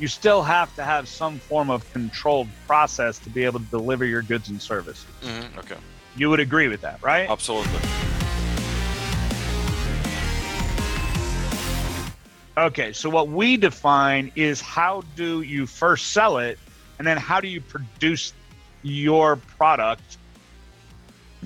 you 0.00 0.08
still 0.08 0.42
have 0.42 0.74
to 0.76 0.82
have 0.82 1.06
some 1.06 1.38
form 1.38 1.68
of 1.68 1.88
controlled 1.92 2.48
process 2.66 3.18
to 3.18 3.28
be 3.28 3.44
able 3.44 3.60
to 3.60 3.66
deliver 3.66 4.06
your 4.06 4.22
goods 4.22 4.48
and 4.48 4.60
services. 4.60 5.06
Mm-hmm. 5.22 5.58
Okay. 5.58 5.76
You 6.16 6.30
would 6.30 6.40
agree 6.40 6.68
with 6.68 6.80
that, 6.80 7.02
right? 7.02 7.28
Absolutely. 7.28 7.78
Okay, 12.56 12.92
so 12.92 13.10
what 13.10 13.28
we 13.28 13.58
define 13.58 14.32
is 14.34 14.60
how 14.60 15.02
do 15.16 15.42
you 15.42 15.66
first 15.66 16.12
sell 16.12 16.38
it, 16.38 16.58
and 16.98 17.06
then 17.06 17.18
how 17.18 17.40
do 17.40 17.48
you 17.48 17.60
produce 17.60 18.32
your 18.82 19.36
product 19.36 20.16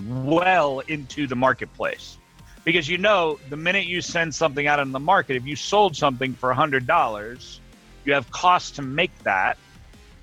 well 0.06 0.78
into 0.80 1.26
the 1.26 1.36
marketplace? 1.36 2.18
Because 2.64 2.88
you 2.88 2.98
know, 2.98 3.38
the 3.50 3.56
minute 3.56 3.86
you 3.86 4.00
send 4.00 4.34
something 4.34 4.66
out 4.66 4.78
in 4.78 4.92
the 4.92 5.00
market, 5.00 5.36
if 5.36 5.44
you 5.44 5.56
sold 5.56 5.94
something 5.94 6.34
for 6.34 6.52
$100, 6.54 7.58
you 8.04 8.12
have 8.12 8.30
costs 8.30 8.72
to 8.72 8.82
make 8.82 9.16
that. 9.24 9.56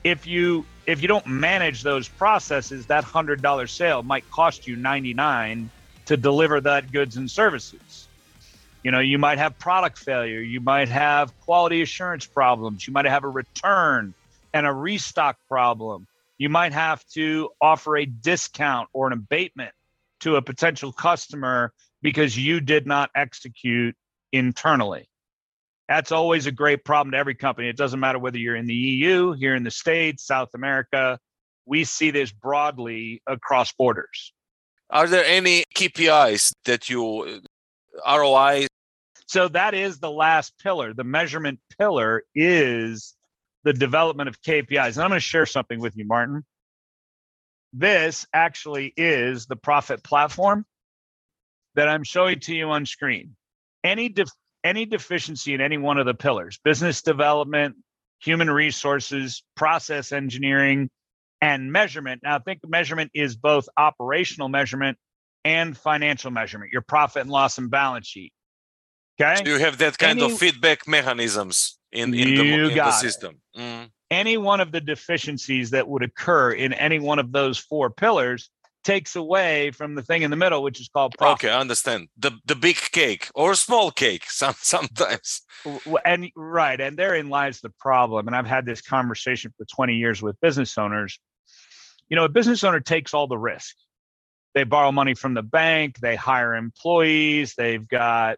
If 0.03 0.25
you 0.25 0.65
if 0.88 1.01
you 1.01 1.07
don't 1.07 1.27
manage 1.27 1.83
those 1.83 2.07
processes, 2.07 2.88
that 2.88 3.05
$100 3.05 3.69
sale 3.69 4.01
might 4.01 4.29
cost 4.31 4.65
you 4.65 4.75
99 4.75 5.69
to 6.07 6.17
deliver 6.17 6.59
that 6.59 6.91
goods 6.91 7.17
and 7.17 7.29
services 7.29 8.07
you 8.83 8.91
know, 8.91 9.00
you 9.00 9.17
might 9.17 9.38
have 9.38 9.57
product 9.59 10.00
failure, 10.00 10.39
you 10.39 10.59
might 10.59 10.89
have 10.89 11.38
quality 11.41 11.81
assurance 11.81 12.25
problems, 12.25 12.88
you 12.88 12.93
might 12.93 13.05
have 13.05 13.23
a 13.23 13.29
return 13.29 14.13
and 14.53 14.65
a 14.65 14.73
restock 14.73 15.38
problem. 15.47 16.07
You 16.38 16.50
might 16.50 16.73
have 16.73 17.05
to 17.13 17.50
offer 17.61 17.97
a 17.97 18.05
discount 18.05 18.89
or 18.93 19.07
an 19.07 19.13
abatement 19.13 19.73
to 20.21 20.38
a 20.38 20.41
potential 20.41 20.91
customer 20.91 21.73
because 22.01 22.38
you 22.38 22.59
did 22.59 22.88
not 22.88 23.11
execute 23.15 23.95
internally. 24.31 25.07
That's 25.91 26.13
always 26.13 26.45
a 26.45 26.53
great 26.53 26.86
problem 26.86 27.12
to 27.12 27.17
every 27.17 27.36
company. 27.36 27.67
It 27.67 27.75
doesn't 27.75 28.00
matter 28.00 28.17
whether 28.17 28.38
you're 28.38 28.55
in 28.55 28.65
the 28.65 28.74
EU, 28.74 29.33
here 29.33 29.55
in 29.55 29.63
the 29.63 29.71
States, 29.71 30.25
South 30.25 30.48
America. 30.53 31.19
We 31.65 31.83
see 31.83 32.12
this 32.12 32.31
broadly 32.31 33.21
across 33.27 33.74
borders. 33.74 34.31
Are 34.89 35.05
there 35.05 35.25
any 35.25 35.65
KPIs 35.75 36.53
that 36.63 36.89
you 36.89 37.41
uh, 38.05 38.17
ROI. 38.17 38.67
So 39.27 39.50
that 39.50 39.74
is 39.74 40.00
the 40.00 40.10
last 40.10 40.57
pillar. 40.63 40.93
The 40.93 41.03
measurement 41.03 41.60
pillar 41.77 42.24
is 42.33 43.13
the 43.65 43.74
development 43.74 44.29
of 44.29 44.41
KPIs. 44.41 44.93
And 44.93 45.03
I'm 45.03 45.10
going 45.10 45.19
to 45.19 45.19
share 45.19 45.45
something 45.45 45.81
with 45.81 45.98
you, 45.98 46.05
Martin. 46.07 46.45
This 47.74 48.25
actually 48.33 48.93
is 48.95 49.45
the 49.45 49.57
profit 49.57 50.05
platform 50.05 50.65
that 51.75 51.89
I'm 51.89 52.05
showing 52.05 52.39
to 52.41 52.55
you 52.55 52.69
on 52.69 52.86
screen. 52.86 53.36
Any 53.83 54.07
any 54.63 54.86
deficiency 54.86 55.53
in 55.53 55.62
any 55.62 55.77
one 55.77 55.98
of 55.98 56.06
the 56.06 56.13
pillars, 56.13 56.60
business 56.63 57.01
development, 57.01 57.75
human 58.20 58.50
resources, 58.50 59.44
process 59.56 60.12
engineering, 60.12 60.89
and 61.41 61.72
measurement. 61.72 62.22
Now, 62.24 62.39
think 62.39 62.60
measurement 62.68 63.12
is 63.13 63.36
both 63.36 63.68
operational 63.77 64.48
measurement 64.48 64.98
and 65.44 65.75
financial 65.75 66.30
measurement, 66.30 66.72
your 66.72 66.84
profit 66.84 67.24
and 67.24 67.32
loss 67.32 67.58
and 67.58 67.72
balance 67.72 68.08
sheet. 68.08 68.32
Okay. 69.20 69.36
So 69.44 69.51
you 69.51 69.60
have 69.60 69.80
that 69.80 69.98
kind 69.98 70.22
Any, 70.22 70.32
of 70.32 70.38
feedback 70.38 70.88
mechanisms 70.88 71.77
in, 71.91 72.13
in, 72.13 72.36
the, 72.36 72.53
in 72.53 72.75
the, 72.75 72.91
system. 72.91 73.41
Mm. 73.58 73.89
Any 74.10 74.38
one 74.38 74.62
of 74.62 74.72
the 74.72 74.82
deficiencies 74.82 75.72
that 75.72 75.88
would 75.88 76.03
occur 76.03 76.51
in 76.51 76.74
any 76.74 77.00
one 77.00 77.20
of 77.20 77.32
those 77.32 77.58
four 77.58 77.89
pillars 77.89 78.50
takes 78.83 79.15
away 79.15 79.71
from 79.71 79.95
the 79.95 80.01
thing 80.01 80.23
in 80.23 80.31
the 80.31 80.38
middle, 80.38 80.63
which 80.63 80.79
is 80.79 80.89
called 80.89 81.15
profit. 81.17 81.45
Okay, 81.45 81.53
I 81.53 81.59
understand. 81.59 82.07
The 82.17 82.31
the 82.45 82.55
big 82.55 82.77
cake 82.77 83.29
or 83.35 83.55
small 83.55 83.91
cake 83.91 84.25
some, 84.29 84.55
sometimes. 84.57 85.41
And 86.05 86.29
right, 86.35 86.79
and 86.79 86.97
therein 86.97 87.29
lies 87.29 87.61
the 87.61 87.71
problem. 87.79 88.27
And 88.27 88.35
I've 88.35 88.47
had 88.47 88.65
this 88.65 88.81
conversation 88.81 89.53
for 89.57 89.65
20 89.65 89.95
years 89.95 90.21
with 90.21 90.39
business 90.41 90.77
owners. 90.77 91.19
You 92.09 92.15
know, 92.17 92.25
a 92.25 92.29
business 92.29 92.63
owner 92.63 92.79
takes 92.79 93.13
all 93.13 93.27
the 93.27 93.38
risk 93.38 93.75
they 94.53 94.63
borrow 94.63 94.91
money 94.91 95.13
from 95.13 95.33
the 95.33 95.43
bank, 95.43 96.00
they 96.00 96.15
hire 96.15 96.55
employees, 96.55 97.55
they've 97.55 97.88
got 97.88 98.38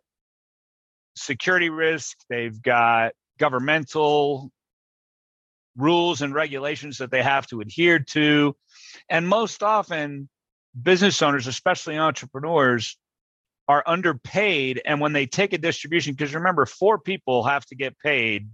security 1.16 1.70
risk, 1.70 2.18
they've 2.30 2.62
got 2.62 3.14
governmental 3.40 4.52
rules 5.76 6.22
and 6.22 6.36
regulations 6.36 7.00
that 7.00 7.10
they 7.10 7.24
have 7.24 7.48
to 7.48 7.62
adhere 7.62 8.00
to. 8.00 8.56
And 9.10 9.28
most 9.28 9.64
often, 9.64 10.30
business 10.82 11.22
owners, 11.22 11.48
especially 11.48 11.98
entrepreneurs, 11.98 12.98
are 13.68 13.84
underpaid. 13.86 14.82
And 14.86 15.00
when 15.00 15.14
they 15.14 15.26
take 15.26 15.54
a 15.54 15.58
distribution, 15.58 16.14
because 16.14 16.36
remember, 16.36 16.66
four 16.66 16.98
people 16.98 17.44
have 17.44 17.66
to 17.68 17.76
get 17.76 17.98
paid 18.00 18.50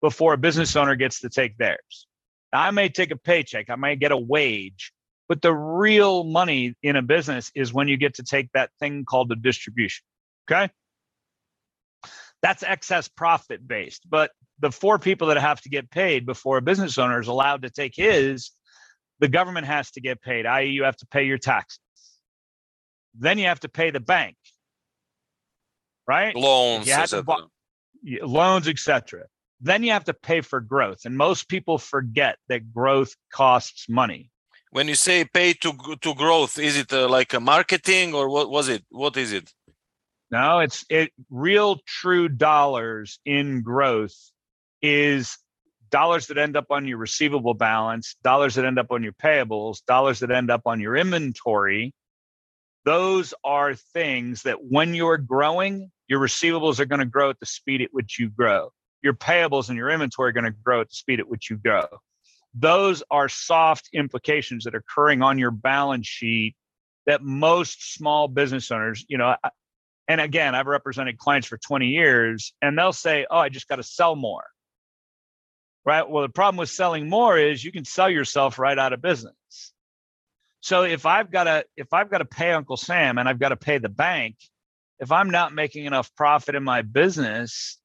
before 0.00 0.32
a 0.32 0.38
business 0.38 0.76
owner 0.76 0.94
gets 0.94 1.20
to 1.20 1.28
take 1.28 1.56
theirs. 1.58 2.06
Now, 2.52 2.62
I 2.62 2.70
may 2.70 2.88
take 2.88 3.10
a 3.10 3.16
paycheck, 3.16 3.70
I 3.70 3.76
may 3.76 3.96
get 3.96 4.12
a 4.12 4.16
wage, 4.16 4.92
but 5.28 5.42
the 5.42 5.52
real 5.52 6.24
money 6.24 6.74
in 6.82 6.96
a 6.96 7.02
business 7.02 7.50
is 7.54 7.72
when 7.72 7.88
you 7.88 7.96
get 7.96 8.14
to 8.14 8.22
take 8.22 8.50
that 8.52 8.70
thing 8.80 9.04
called 9.04 9.30
a 9.30 9.36
distribution. 9.36 10.04
Okay. 10.50 10.72
That's 12.40 12.62
excess 12.62 13.08
profit 13.08 13.66
based. 13.66 14.08
But 14.08 14.30
the 14.60 14.72
four 14.72 14.98
people 14.98 15.28
that 15.28 15.38
have 15.38 15.60
to 15.62 15.68
get 15.68 15.90
paid 15.90 16.24
before 16.24 16.56
a 16.56 16.62
business 16.62 16.96
owner 16.96 17.20
is 17.20 17.28
allowed 17.28 17.62
to 17.62 17.70
take 17.70 17.94
his, 17.94 18.50
the 19.20 19.28
government 19.28 19.66
has 19.66 19.90
to 19.92 20.00
get 20.00 20.22
paid, 20.22 20.46
i.e., 20.46 20.70
you 20.70 20.84
have 20.84 20.96
to 20.96 21.06
pay 21.06 21.24
your 21.24 21.38
taxes. 21.38 21.80
Then 23.18 23.38
you 23.38 23.46
have 23.46 23.60
to 23.60 23.68
pay 23.68 23.90
the 23.90 24.00
bank, 24.00 24.36
right? 26.06 26.34
Loans, 26.36 26.88
etc. 26.88 27.24
loans, 28.22 28.68
etc. 28.68 29.24
Then 29.60 29.82
you 29.82 29.92
have 29.92 30.04
to 30.04 30.14
pay 30.14 30.40
for 30.40 30.60
growth, 30.60 31.00
and 31.04 31.16
most 31.16 31.48
people 31.48 31.78
forget 31.78 32.36
that 32.48 32.72
growth 32.72 33.14
costs 33.32 33.88
money 33.88 34.30
when 34.70 34.88
you 34.88 34.94
say 34.94 35.24
pay 35.24 35.52
to 35.52 35.72
to 36.00 36.14
growth 36.14 36.58
is 36.58 36.76
it 36.76 36.92
uh, 36.92 37.08
like 37.08 37.32
a 37.34 37.40
marketing 37.40 38.14
or 38.14 38.28
what 38.28 38.50
was 38.50 38.68
it 38.68 38.84
what 38.90 39.16
is 39.16 39.32
it 39.32 39.52
no 40.30 40.60
it's 40.60 40.84
it 40.88 41.10
real 41.30 41.78
true 41.86 42.28
dollars 42.28 43.18
in 43.24 43.62
growth 43.62 44.16
is 44.82 45.38
dollars 45.90 46.26
that 46.26 46.38
end 46.38 46.56
up 46.56 46.66
on 46.70 46.86
your 46.86 46.98
receivable 46.98 47.54
balance 47.54 48.16
dollars 48.22 48.54
that 48.54 48.64
end 48.64 48.78
up 48.78 48.90
on 48.90 49.02
your 49.02 49.12
payables 49.12 49.84
dollars 49.86 50.20
that 50.20 50.30
end 50.30 50.50
up 50.50 50.62
on 50.66 50.80
your 50.80 50.96
inventory 50.96 51.94
those 52.84 53.34
are 53.44 53.74
things 53.74 54.42
that 54.42 54.62
when 54.64 54.94
you're 54.94 55.18
growing 55.18 55.90
your 56.06 56.20
receivables 56.20 56.80
are 56.80 56.86
going 56.86 57.00
to 57.00 57.06
grow 57.06 57.30
at 57.30 57.38
the 57.40 57.46
speed 57.46 57.82
at 57.82 57.88
which 57.92 58.18
you 58.18 58.28
grow 58.28 58.70
your 59.02 59.14
payables 59.14 59.68
and 59.68 59.76
your 59.76 59.90
inventory 59.90 60.30
are 60.30 60.32
going 60.32 60.44
to 60.44 60.50
grow 60.50 60.80
at 60.80 60.88
the 60.88 60.94
speed 60.94 61.20
at 61.20 61.28
which 61.28 61.50
you 61.50 61.56
grow 61.56 61.86
those 62.54 63.02
are 63.10 63.28
soft 63.28 63.88
implications 63.92 64.64
that 64.64 64.74
are 64.74 64.78
occurring 64.78 65.22
on 65.22 65.38
your 65.38 65.50
balance 65.50 66.06
sheet 66.06 66.56
that 67.06 67.22
most 67.22 67.94
small 67.94 68.28
business 68.28 68.70
owners, 68.70 69.04
you 69.08 69.16
know, 69.16 69.34
and 70.08 70.20
again, 70.20 70.54
I've 70.54 70.66
represented 70.66 71.18
clients 71.18 71.46
for 71.46 71.56
20 71.56 71.86
years 71.86 72.52
and 72.60 72.78
they'll 72.78 72.92
say, 72.92 73.26
Oh, 73.30 73.38
I 73.38 73.48
just 73.48 73.68
got 73.68 73.76
to 73.76 73.82
sell 73.82 74.14
more. 74.14 74.44
Right. 75.84 76.08
Well, 76.08 76.22
the 76.22 76.28
problem 76.28 76.58
with 76.58 76.68
selling 76.70 77.08
more 77.08 77.38
is 77.38 77.64
you 77.64 77.72
can 77.72 77.84
sell 77.84 78.10
yourself 78.10 78.58
right 78.58 78.78
out 78.78 78.92
of 78.92 79.00
business. 79.00 79.34
So 80.60 80.82
if 80.82 81.06
I've 81.06 81.30
got 81.30 81.44
to 81.44 81.64
if 81.76 81.92
I've 81.92 82.10
got 82.10 82.18
to 82.18 82.24
pay 82.24 82.52
Uncle 82.52 82.76
Sam 82.76 83.16
and 83.16 83.28
I've 83.28 83.38
got 83.38 83.50
to 83.50 83.56
pay 83.56 83.78
the 83.78 83.88
bank, 83.88 84.36
if 84.98 85.12
I'm 85.12 85.30
not 85.30 85.54
making 85.54 85.86
enough 85.86 86.14
profit 86.14 86.54
in 86.56 86.64
my 86.64 86.82
business, 86.82 87.78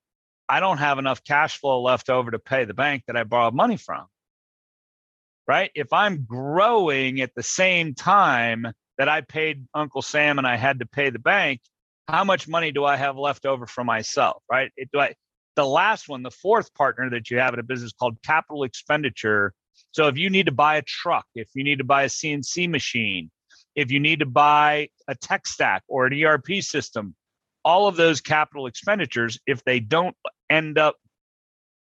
I 0.50 0.60
don't 0.60 0.80
have 0.80 1.00
enough 1.00 1.24
cash 1.24 1.58
flow 1.60 1.82
left 1.82 2.10
over 2.10 2.32
to 2.32 2.40
pay 2.40 2.66
the 2.66 2.74
bank 2.74 3.04
that 3.08 3.16
I 3.16 3.24
borrowed 3.24 3.54
money 3.54 3.78
from 3.78 4.08
right? 5.48 5.72
If 5.76 5.92
I'm 5.94 6.26
growing 6.26 7.22
at 7.22 7.34
the 7.36 7.44
same 7.44 7.96
time 7.96 8.68
that 8.98 9.10
I 9.10 9.22
paid 9.22 9.68
Uncle 9.74 10.02
Sam 10.02 10.38
and 10.38 10.48
I 10.48 10.56
had 10.56 10.80
to 10.80 10.86
pay 10.86 11.10
the 11.10 11.20
bank, 11.20 11.62
how 12.08 12.24
much 12.24 12.48
money 12.48 12.72
do 12.72 12.86
I 12.86 12.96
have 12.96 13.18
left 13.18 13.46
over 13.46 13.66
for 13.66 13.84
myself, 13.84 14.44
right? 14.50 14.72
It, 14.78 14.90
do 14.92 15.00
I, 15.00 15.16
the 15.56 15.66
last 15.66 16.10
one, 16.10 16.24
the 16.24 16.32
fourth 16.32 16.74
partner 16.74 17.10
that 17.12 17.30
you 17.30 17.40
have 17.40 17.54
in 17.54 17.60
a 17.60 17.64
business 17.64 17.94
called 17.94 18.18
capital 18.24 18.64
expenditure. 18.64 19.54
So 19.92 20.08
if 20.08 20.18
you 20.18 20.30
need 20.30 20.48
to 20.48 20.52
buy 20.52 20.78
a 20.78 20.82
truck, 20.82 21.26
if 21.36 21.50
you 21.54 21.64
need 21.64 21.80
to 21.80 21.84
buy 21.84 22.04
a 22.04 22.08
CNC 22.08 22.70
machine, 22.70 23.30
if 23.76 23.92
you 23.92 24.00
need 24.00 24.20
to 24.20 24.26
buy 24.26 24.90
a 25.08 25.16
tech 25.16 25.48
stack 25.48 25.84
or 25.88 26.06
an 26.06 26.14
ERP 26.14 26.62
system, 26.62 27.16
all 27.66 27.88
of 27.88 27.96
those 27.96 28.22
capital 28.22 28.68
expenditures, 28.68 29.40
if 29.48 29.64
they 29.64 29.80
don't 29.80 30.16
end 30.50 30.78
up 30.78 30.98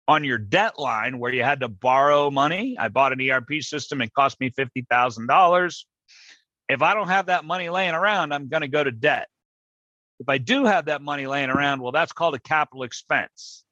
on 0.08 0.24
your 0.24 0.38
debt 0.38 0.80
line 0.80 1.20
where 1.20 1.34
you 1.34 1.44
had 1.44 1.60
to 1.60 1.68
borrow 1.68 2.32
money. 2.32 2.78
I 2.80 2.88
bought 2.88 3.12
an 3.12 3.22
ERP 3.22 3.62
system, 3.62 4.02
it 4.02 4.14
cost 4.14 4.40
me 4.40 4.52
$50,000. 4.52 5.86
If 6.70 6.82
I 6.82 6.94
don't 6.94 7.10
have 7.10 7.28
that 7.28 7.46
money 7.46 7.70
laying 7.70 7.94
around, 7.94 8.34
I'm 8.34 8.48
going 8.48 8.62
to 8.62 8.68
go 8.68 8.84
to 8.84 8.92
debt. 8.92 9.28
If 10.20 10.30
I 10.30 10.38
do 10.38 10.66
have 10.66 10.86
that 10.86 11.02
money 11.02 11.28
laying 11.28 11.50
around, 11.50 11.82
well, 11.82 11.92
that's 11.92 12.14
called 12.14 12.36
a 12.36 12.40
capital 12.40 12.84
expense. 12.84 13.64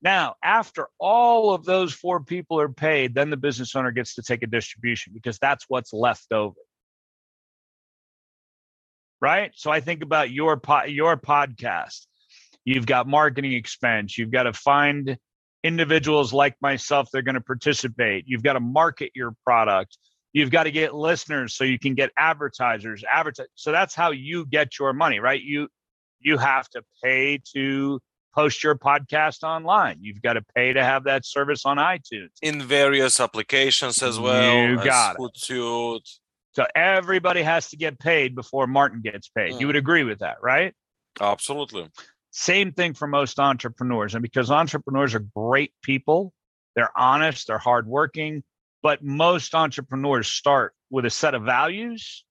Now, 0.00 0.36
after 0.42 0.88
all 0.98 1.52
of 1.52 1.64
those 1.64 1.92
four 1.92 2.22
people 2.22 2.60
are 2.60 2.68
paid, 2.68 3.14
then 3.14 3.30
the 3.30 3.36
business 3.36 3.74
owner 3.74 3.90
gets 3.90 4.14
to 4.14 4.22
take 4.22 4.42
a 4.42 4.46
distribution 4.46 5.12
because 5.12 5.38
that's 5.38 5.64
what's 5.68 5.92
left 5.92 6.32
over. 6.32 6.58
Right? 9.20 9.50
So 9.56 9.70
I 9.70 9.80
think 9.80 10.02
about 10.02 10.30
your 10.30 10.56
po- 10.56 10.84
your 10.84 11.16
podcast. 11.16 12.06
You've 12.64 12.86
got 12.86 13.08
marketing 13.08 13.52
expense, 13.52 14.16
you've 14.16 14.30
got 14.30 14.44
to 14.44 14.52
find 14.52 15.18
individuals 15.64 16.32
like 16.32 16.54
myself 16.60 17.08
they're 17.12 17.22
going 17.22 17.34
to 17.34 17.40
participate. 17.40 18.24
You've 18.26 18.42
got 18.42 18.52
to 18.52 18.60
market 18.60 19.12
your 19.14 19.34
product. 19.44 19.98
You've 20.38 20.50
got 20.50 20.64
to 20.64 20.70
get 20.70 20.94
listeners 20.94 21.54
so 21.54 21.64
you 21.64 21.78
can 21.78 21.94
get 21.94 22.10
advertisers, 22.16 23.02
advertise. 23.10 23.48
So 23.56 23.72
that's 23.72 23.94
how 23.94 24.12
you 24.12 24.46
get 24.46 24.78
your 24.78 24.92
money, 24.92 25.18
right? 25.18 25.42
You 25.42 25.68
you 26.20 26.38
have 26.38 26.68
to 26.70 26.82
pay 27.02 27.40
to 27.54 28.00
post 28.34 28.62
your 28.62 28.76
podcast 28.76 29.42
online. 29.42 29.98
You've 30.00 30.22
got 30.22 30.34
to 30.34 30.42
pay 30.54 30.72
to 30.72 30.84
have 30.84 31.04
that 31.04 31.26
service 31.26 31.66
on 31.66 31.76
iTunes. 31.78 32.30
In 32.40 32.62
various 32.62 33.18
applications 33.18 34.00
as 34.00 34.20
well. 34.20 34.68
You 34.68 34.76
got 34.76 35.16
it. 35.18 36.08
So 36.52 36.66
everybody 36.74 37.42
has 37.42 37.70
to 37.70 37.76
get 37.76 37.98
paid 37.98 38.34
before 38.34 38.66
Martin 38.66 39.00
gets 39.00 39.28
paid. 39.28 39.54
Mm. 39.54 39.60
You 39.60 39.66
would 39.68 39.76
agree 39.76 40.04
with 40.04 40.20
that, 40.20 40.36
right? 40.42 40.72
Absolutely. 41.20 41.88
Same 42.30 42.72
thing 42.72 42.94
for 42.94 43.08
most 43.08 43.40
entrepreneurs. 43.40 44.14
And 44.14 44.22
because 44.22 44.50
entrepreneurs 44.50 45.14
are 45.14 45.24
great 45.34 45.72
people, 45.82 46.32
they're 46.76 46.96
honest, 46.96 47.48
they're 47.48 47.58
hardworking, 47.58 48.44
but 48.82 49.02
most 49.02 49.54
entrepreneurs 49.54 50.28
start 50.28 50.74
with 50.90 51.04
a 51.04 51.10
set 51.10 51.34
of 51.34 51.42
values 51.42 52.24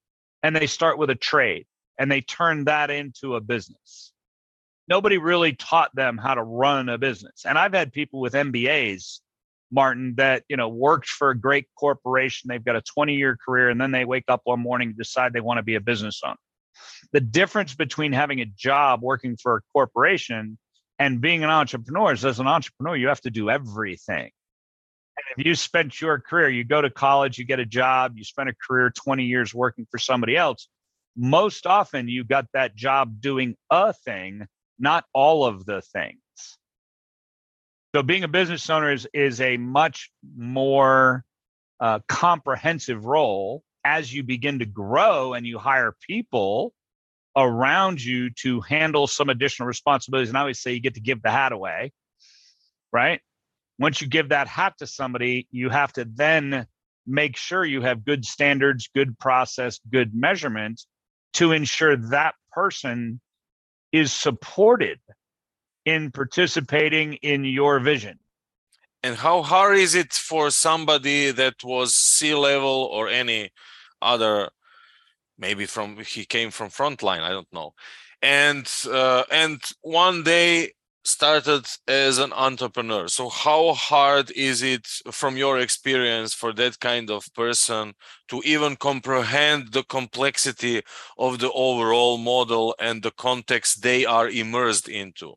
and 0.43 0.55
they 0.55 0.67
start 0.67 0.97
with 0.97 1.09
a 1.09 1.15
trade 1.15 1.65
and 1.97 2.11
they 2.11 2.21
turn 2.21 2.65
that 2.65 2.89
into 2.89 3.35
a 3.35 3.41
business. 3.41 4.11
Nobody 4.87 5.17
really 5.17 5.53
taught 5.53 5.93
them 5.95 6.17
how 6.17 6.35
to 6.35 6.43
run 6.43 6.87
a 6.89 6.97
business. 6.97 7.45
And 7.45 7.57
I've 7.57 7.73
had 7.73 7.91
people 7.91 8.21
with 8.21 8.33
MBAs, 8.33 9.19
Martin, 9.71 10.15
that, 10.15 10.43
you 10.47 10.55
know, 10.55 10.69
worked 10.69 11.09
for 11.09 11.31
a 11.31 11.37
great 11.37 11.67
corporation. 11.77 12.47
They've 12.47 12.63
got 12.63 12.77
a 12.77 12.81
20 12.81 13.15
year 13.15 13.37
career 13.43 13.69
and 13.69 13.81
then 13.81 13.91
they 13.91 14.05
wake 14.05 14.25
up 14.29 14.41
one 14.45 14.61
morning 14.61 14.89
and 14.89 14.97
decide 14.97 15.33
they 15.33 15.41
want 15.41 15.57
to 15.57 15.63
be 15.63 15.75
a 15.75 15.81
business 15.81 16.21
owner. 16.23 16.37
The 17.11 17.19
difference 17.19 17.75
between 17.75 18.13
having 18.13 18.39
a 18.39 18.45
job 18.45 19.01
working 19.01 19.35
for 19.35 19.57
a 19.57 19.61
corporation 19.73 20.57
and 20.99 21.19
being 21.19 21.43
an 21.43 21.49
entrepreneur 21.49 22.13
is 22.13 22.23
as 22.23 22.39
an 22.39 22.47
entrepreneur, 22.47 22.95
you 22.95 23.07
have 23.07 23.21
to 23.21 23.31
do 23.31 23.49
everything. 23.49 24.31
You 25.37 25.53
spent 25.53 26.01
your 26.01 26.19
career, 26.19 26.49
you 26.49 26.63
go 26.63 26.81
to 26.81 26.89
college, 26.89 27.37
you 27.37 27.45
get 27.45 27.59
a 27.59 27.65
job, 27.65 28.17
you 28.17 28.23
spend 28.23 28.49
a 28.49 28.53
career 28.55 28.89
20 28.89 29.23
years 29.23 29.53
working 29.53 29.85
for 29.91 29.99
somebody 29.99 30.35
else, 30.35 30.67
most 31.15 31.67
often 31.67 32.07
you 32.07 32.23
got 32.23 32.45
that 32.53 32.75
job 32.75 33.21
doing 33.21 33.55
a 33.69 33.93
thing, 33.93 34.47
not 34.79 35.05
all 35.13 35.45
of 35.45 35.65
the 35.65 35.81
things. 35.81 36.17
So 37.95 38.03
being 38.03 38.23
a 38.23 38.27
business 38.27 38.69
owner 38.69 38.91
is, 38.91 39.07
is 39.13 39.39
a 39.39 39.57
much 39.57 40.11
more 40.35 41.23
uh, 41.79 41.99
comprehensive 42.07 43.05
role 43.05 43.63
as 43.85 44.13
you 44.13 44.23
begin 44.23 44.59
to 44.59 44.65
grow 44.65 45.33
and 45.33 45.45
you 45.45 45.57
hire 45.59 45.95
people 46.07 46.73
around 47.35 48.03
you 48.03 48.31
to 48.31 48.61
handle 48.61 49.05
some 49.07 49.29
additional 49.29 49.67
responsibilities. 49.67 50.29
And 50.29 50.37
I 50.37 50.41
always 50.41 50.59
say 50.59 50.73
you 50.73 50.79
get 50.79 50.95
to 50.95 50.99
give 50.99 51.21
the 51.21 51.31
hat 51.31 51.51
away, 51.51 51.93
right? 52.91 53.21
Once 53.79 54.01
you 54.01 54.07
give 54.07 54.29
that 54.29 54.47
hat 54.47 54.73
to 54.79 54.87
somebody, 54.87 55.47
you 55.51 55.69
have 55.69 55.93
to 55.93 56.05
then 56.05 56.65
make 57.05 57.37
sure 57.37 57.63
you 57.63 57.81
have 57.81 58.03
good 58.03 58.25
standards, 58.25 58.89
good 58.93 59.17
process, 59.19 59.79
good 59.91 60.13
measurement 60.13 60.81
to 61.33 61.51
ensure 61.51 61.95
that 61.95 62.35
person 62.51 63.21
is 63.91 64.11
supported 64.11 64.99
in 65.85 66.11
participating 66.11 67.13
in 67.15 67.45
your 67.45 67.79
vision. 67.79 68.19
And 69.03 69.15
how 69.15 69.41
hard 69.41 69.77
is 69.77 69.95
it 69.95 70.11
for 70.11 70.49
somebody 70.49 71.31
that 71.31 71.63
was 71.63 71.95
C 71.95 72.33
level 72.33 72.89
or 72.91 73.07
any 73.07 73.51
other, 74.01 74.49
maybe 75.37 75.65
from 75.65 75.97
he 75.99 76.25
came 76.25 76.51
from 76.51 76.69
frontline, 76.69 77.21
I 77.21 77.29
don't 77.29 77.53
know, 77.53 77.73
and 78.21 78.69
uh, 78.91 79.23
and 79.31 79.61
one 79.81 80.23
day 80.23 80.73
started 81.07 81.65
as 81.87 82.17
an 82.17 82.33
entrepreneur. 82.33 83.07
So 83.07 83.29
how 83.29 83.73
hard 83.73 84.31
is 84.31 84.61
it 84.61 84.85
from 85.11 85.37
your 85.37 85.59
experience 85.59 86.33
for 86.33 86.53
that 86.53 86.79
kind 86.79 87.09
of 87.09 87.25
person 87.33 87.93
to 88.27 88.41
even 88.45 88.75
comprehend 88.75 89.71
the 89.71 89.83
complexity 89.83 90.81
of 91.17 91.39
the 91.39 91.51
overall 91.51 92.17
model 92.17 92.75
and 92.79 93.01
the 93.01 93.11
context 93.11 93.81
they 93.81 94.05
are 94.05 94.29
immersed 94.29 94.89
into? 94.89 95.35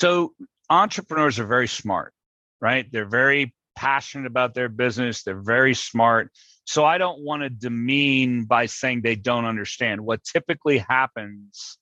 So 0.00 0.34
entrepreneurs 0.68 1.38
are 1.38 1.46
very 1.46 1.68
smart, 1.68 2.12
right? 2.60 2.90
They're 2.90 3.04
very 3.08 3.54
passionate 3.76 4.26
about 4.26 4.54
their 4.54 4.68
business. 4.68 5.22
They're 5.22 5.40
very 5.40 5.74
smart. 5.74 6.30
So 6.64 6.84
I 6.84 6.98
don't 6.98 7.20
want 7.20 7.42
to 7.42 7.48
demean 7.48 8.44
by 8.44 8.66
saying 8.66 9.00
they 9.00 9.16
don't 9.16 9.46
understand. 9.46 10.02
What 10.02 10.24
typically 10.24 10.78
happens, 10.78 11.78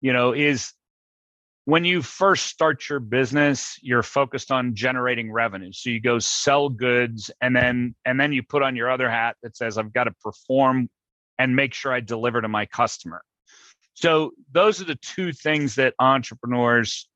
you 0.00 0.12
know, 0.12 0.32
is 0.32 0.72
when 1.68 1.84
you 1.84 2.00
first 2.00 2.46
start 2.46 2.88
your 2.88 2.98
business, 2.98 3.78
you're 3.82 4.02
focused 4.02 4.50
on 4.50 4.74
generating 4.74 5.30
revenue. 5.30 5.70
So 5.70 5.90
you 5.90 6.00
go 6.00 6.18
sell 6.18 6.70
goods 6.70 7.30
and 7.42 7.54
then 7.54 7.94
and 8.06 8.18
then 8.18 8.32
you 8.32 8.42
put 8.42 8.62
on 8.62 8.74
your 8.74 8.90
other 8.90 9.10
hat 9.10 9.36
that 9.42 9.54
says 9.54 9.76
I've 9.76 9.92
got 9.92 10.04
to 10.04 10.12
perform 10.22 10.88
and 11.38 11.54
make 11.54 11.74
sure 11.74 11.92
I 11.92 12.00
deliver 12.00 12.40
to 12.40 12.48
my 12.48 12.64
customer. 12.64 13.20
So 13.92 14.30
those 14.50 14.80
are 14.80 14.86
the 14.86 14.94
two 14.94 15.34
things 15.34 15.74
that 15.74 15.92
entrepreneurs 15.98 17.06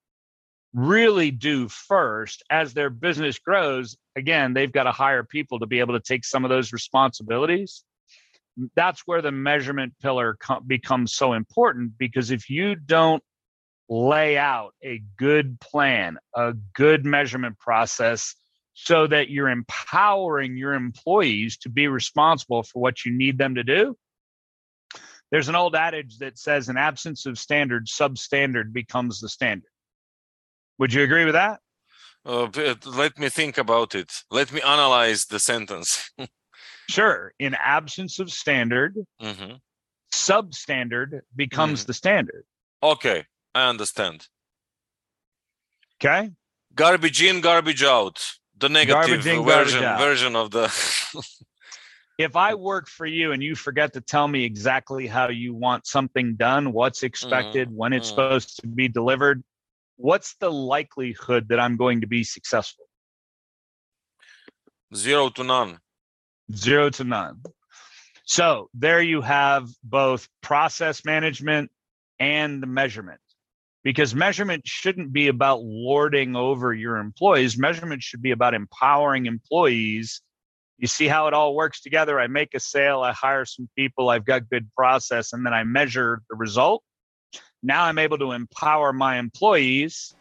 really 0.74 1.30
do 1.30 1.66
first 1.70 2.42
as 2.50 2.74
their 2.74 2.90
business 2.90 3.38
grows 3.38 3.94
again 4.16 4.54
they've 4.54 4.72
got 4.72 4.84
to 4.84 4.90
hire 4.90 5.22
people 5.22 5.58
to 5.58 5.66
be 5.66 5.80
able 5.80 5.92
to 5.92 6.00
take 6.00 6.24
some 6.24 6.46
of 6.46 6.48
those 6.48 6.72
responsibilities 6.72 7.84
that's 8.74 9.02
where 9.04 9.20
the 9.20 9.30
measurement 9.30 9.92
pillar 10.00 10.34
com- 10.40 10.64
becomes 10.66 11.12
so 11.12 11.34
important 11.34 11.92
because 11.98 12.30
if 12.30 12.48
you 12.48 12.74
don't 12.74 13.22
lay 13.88 14.38
out 14.38 14.74
a 14.82 15.02
good 15.18 15.58
plan 15.60 16.18
a 16.34 16.52
good 16.74 17.04
measurement 17.04 17.58
process 17.58 18.34
so 18.74 19.06
that 19.06 19.28
you're 19.28 19.50
empowering 19.50 20.56
your 20.56 20.72
employees 20.72 21.58
to 21.58 21.68
be 21.68 21.88
responsible 21.88 22.62
for 22.62 22.80
what 22.80 23.04
you 23.04 23.12
need 23.12 23.38
them 23.38 23.54
to 23.54 23.64
do 23.64 23.96
there's 25.30 25.48
an 25.48 25.56
old 25.56 25.74
adage 25.74 26.18
that 26.18 26.38
says 26.38 26.68
in 26.68 26.76
absence 26.76 27.26
of 27.26 27.38
standard 27.38 27.86
substandard 27.86 28.72
becomes 28.72 29.20
the 29.20 29.28
standard 29.28 29.72
would 30.78 30.92
you 30.92 31.02
agree 31.02 31.24
with 31.24 31.34
that? 31.34 31.60
Uh, 32.24 32.48
let 32.86 33.18
me 33.18 33.28
think 33.28 33.58
about 33.58 33.94
it. 33.94 34.12
Let 34.30 34.52
me 34.52 34.60
analyze 34.62 35.26
the 35.26 35.38
sentence. 35.38 36.10
sure. 36.88 37.32
In 37.38 37.54
absence 37.54 38.18
of 38.18 38.32
standard, 38.32 38.96
mm-hmm. 39.20 39.54
substandard 40.12 41.20
becomes 41.34 41.82
mm-hmm. 41.82 41.86
the 41.86 41.94
standard. 41.94 42.44
Okay, 42.82 43.24
I 43.54 43.68
understand. 43.68 44.28
Okay. 46.02 46.32
Garbage 46.74 47.22
in, 47.22 47.40
garbage 47.40 47.82
out. 47.82 48.24
The 48.58 48.68
negative 48.68 49.26
in, 49.26 49.44
version 49.44 49.82
version 49.98 50.36
of 50.36 50.50
the. 50.50 50.64
if 52.18 52.36
I 52.36 52.54
work 52.54 52.88
for 52.88 53.06
you 53.06 53.32
and 53.32 53.42
you 53.42 53.54
forget 53.54 53.92
to 53.94 54.00
tell 54.00 54.28
me 54.28 54.44
exactly 54.44 55.06
how 55.06 55.28
you 55.28 55.54
want 55.54 55.86
something 55.86 56.36
done, 56.36 56.72
what's 56.72 57.02
expected, 57.02 57.68
mm-hmm. 57.68 57.76
when 57.76 57.92
it's 57.92 58.08
mm-hmm. 58.08 58.16
supposed 58.16 58.60
to 58.60 58.66
be 58.68 58.88
delivered, 58.88 59.42
what's 59.96 60.34
the 60.36 60.50
likelihood 60.50 61.48
that 61.48 61.58
I'm 61.60 61.76
going 61.76 62.02
to 62.02 62.06
be 62.06 62.24
successful? 62.24 62.84
Zero 64.94 65.30
to 65.30 65.44
none. 65.44 65.78
Zero 66.54 66.90
to 66.90 67.04
none. 67.04 67.42
So 68.24 68.68
there 68.74 69.00
you 69.00 69.20
have 69.22 69.68
both 69.82 70.28
process 70.42 71.04
management 71.04 71.70
and 72.18 72.62
the 72.62 72.66
measurement. 72.66 73.20
Because 73.84 74.14
measurement 74.14 74.62
shouldn't 74.64 75.12
be 75.12 75.28
about 75.28 75.60
lording 75.62 76.36
over 76.36 76.72
your 76.72 76.98
employees. 76.98 77.58
Measurement 77.58 78.02
should 78.02 78.22
be 78.22 78.30
about 78.30 78.54
empowering 78.54 79.26
employees. 79.26 80.22
You 80.78 80.86
see 80.86 81.08
how 81.08 81.26
it 81.26 81.34
all 81.34 81.54
works 81.54 81.80
together. 81.80 82.20
I 82.20 82.28
make 82.28 82.54
a 82.54 82.60
sale, 82.60 83.00
I 83.00 83.12
hire 83.12 83.44
some 83.44 83.68
people, 83.76 84.08
I've 84.08 84.24
got 84.24 84.48
good 84.48 84.70
process, 84.76 85.32
and 85.32 85.44
then 85.44 85.52
I 85.52 85.64
measure 85.64 86.22
the 86.30 86.36
result 86.36 86.82
now 87.62 87.84
I'm 87.84 87.98
able 87.98 88.18
to 88.18 88.32
empower 88.32 88.92
my 88.92 89.18
employees 89.18 90.14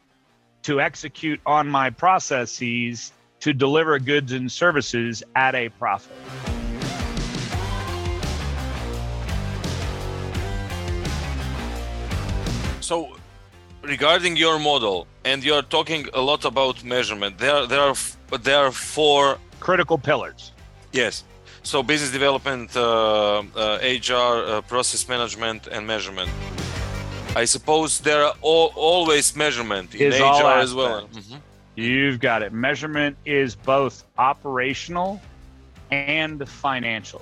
to 0.61 0.79
execute 0.79 1.41
on 1.43 1.67
my 1.67 1.89
processes 1.89 3.11
to 3.39 3.51
deliver 3.51 3.97
goods 3.97 4.31
and 4.31 4.51
services 4.51 5.23
at 5.35 5.55
a 5.55 5.69
profit. 5.69 6.15
So, 12.79 13.17
regarding 13.83 14.37
your 14.37 14.59
model, 14.59 15.07
and 15.25 15.43
you're 15.43 15.61
talking 15.63 16.07
a 16.13 16.21
lot 16.21 16.45
about 16.45 16.83
measurement. 16.83 17.37
There, 17.37 17.65
there 17.67 17.81
are 17.81 17.95
there 18.39 18.65
are 18.65 18.71
four 18.71 19.37
critical 19.59 19.97
pillars. 19.97 20.51
Yes. 20.91 21.23
So, 21.63 21.83
business 21.83 22.11
development, 22.11 22.75
uh, 22.75 22.81
uh, 23.55 23.77
HR, 23.83 24.13
uh, 24.13 24.61
process 24.61 25.07
management, 25.07 25.67
and 25.67 25.85
measurement 25.85 26.31
I 27.35 27.45
suppose 27.45 27.99
there 27.99 28.25
are 28.25 28.33
all, 28.41 28.73
always 28.75 29.35
measurement 29.37 29.95
in 29.95 30.11
Is 30.11 30.19
all 30.19 30.41
HR 30.41 30.59
as 30.59 30.73
well. 30.73 31.07
Mhm. 31.07 31.39
You've 31.75 32.19
got 32.19 32.43
it. 32.43 32.51
Measurement 32.51 33.15
is 33.25 33.55
both 33.55 34.03
operational 34.17 35.21
and 35.91 36.47
financial. 36.47 37.21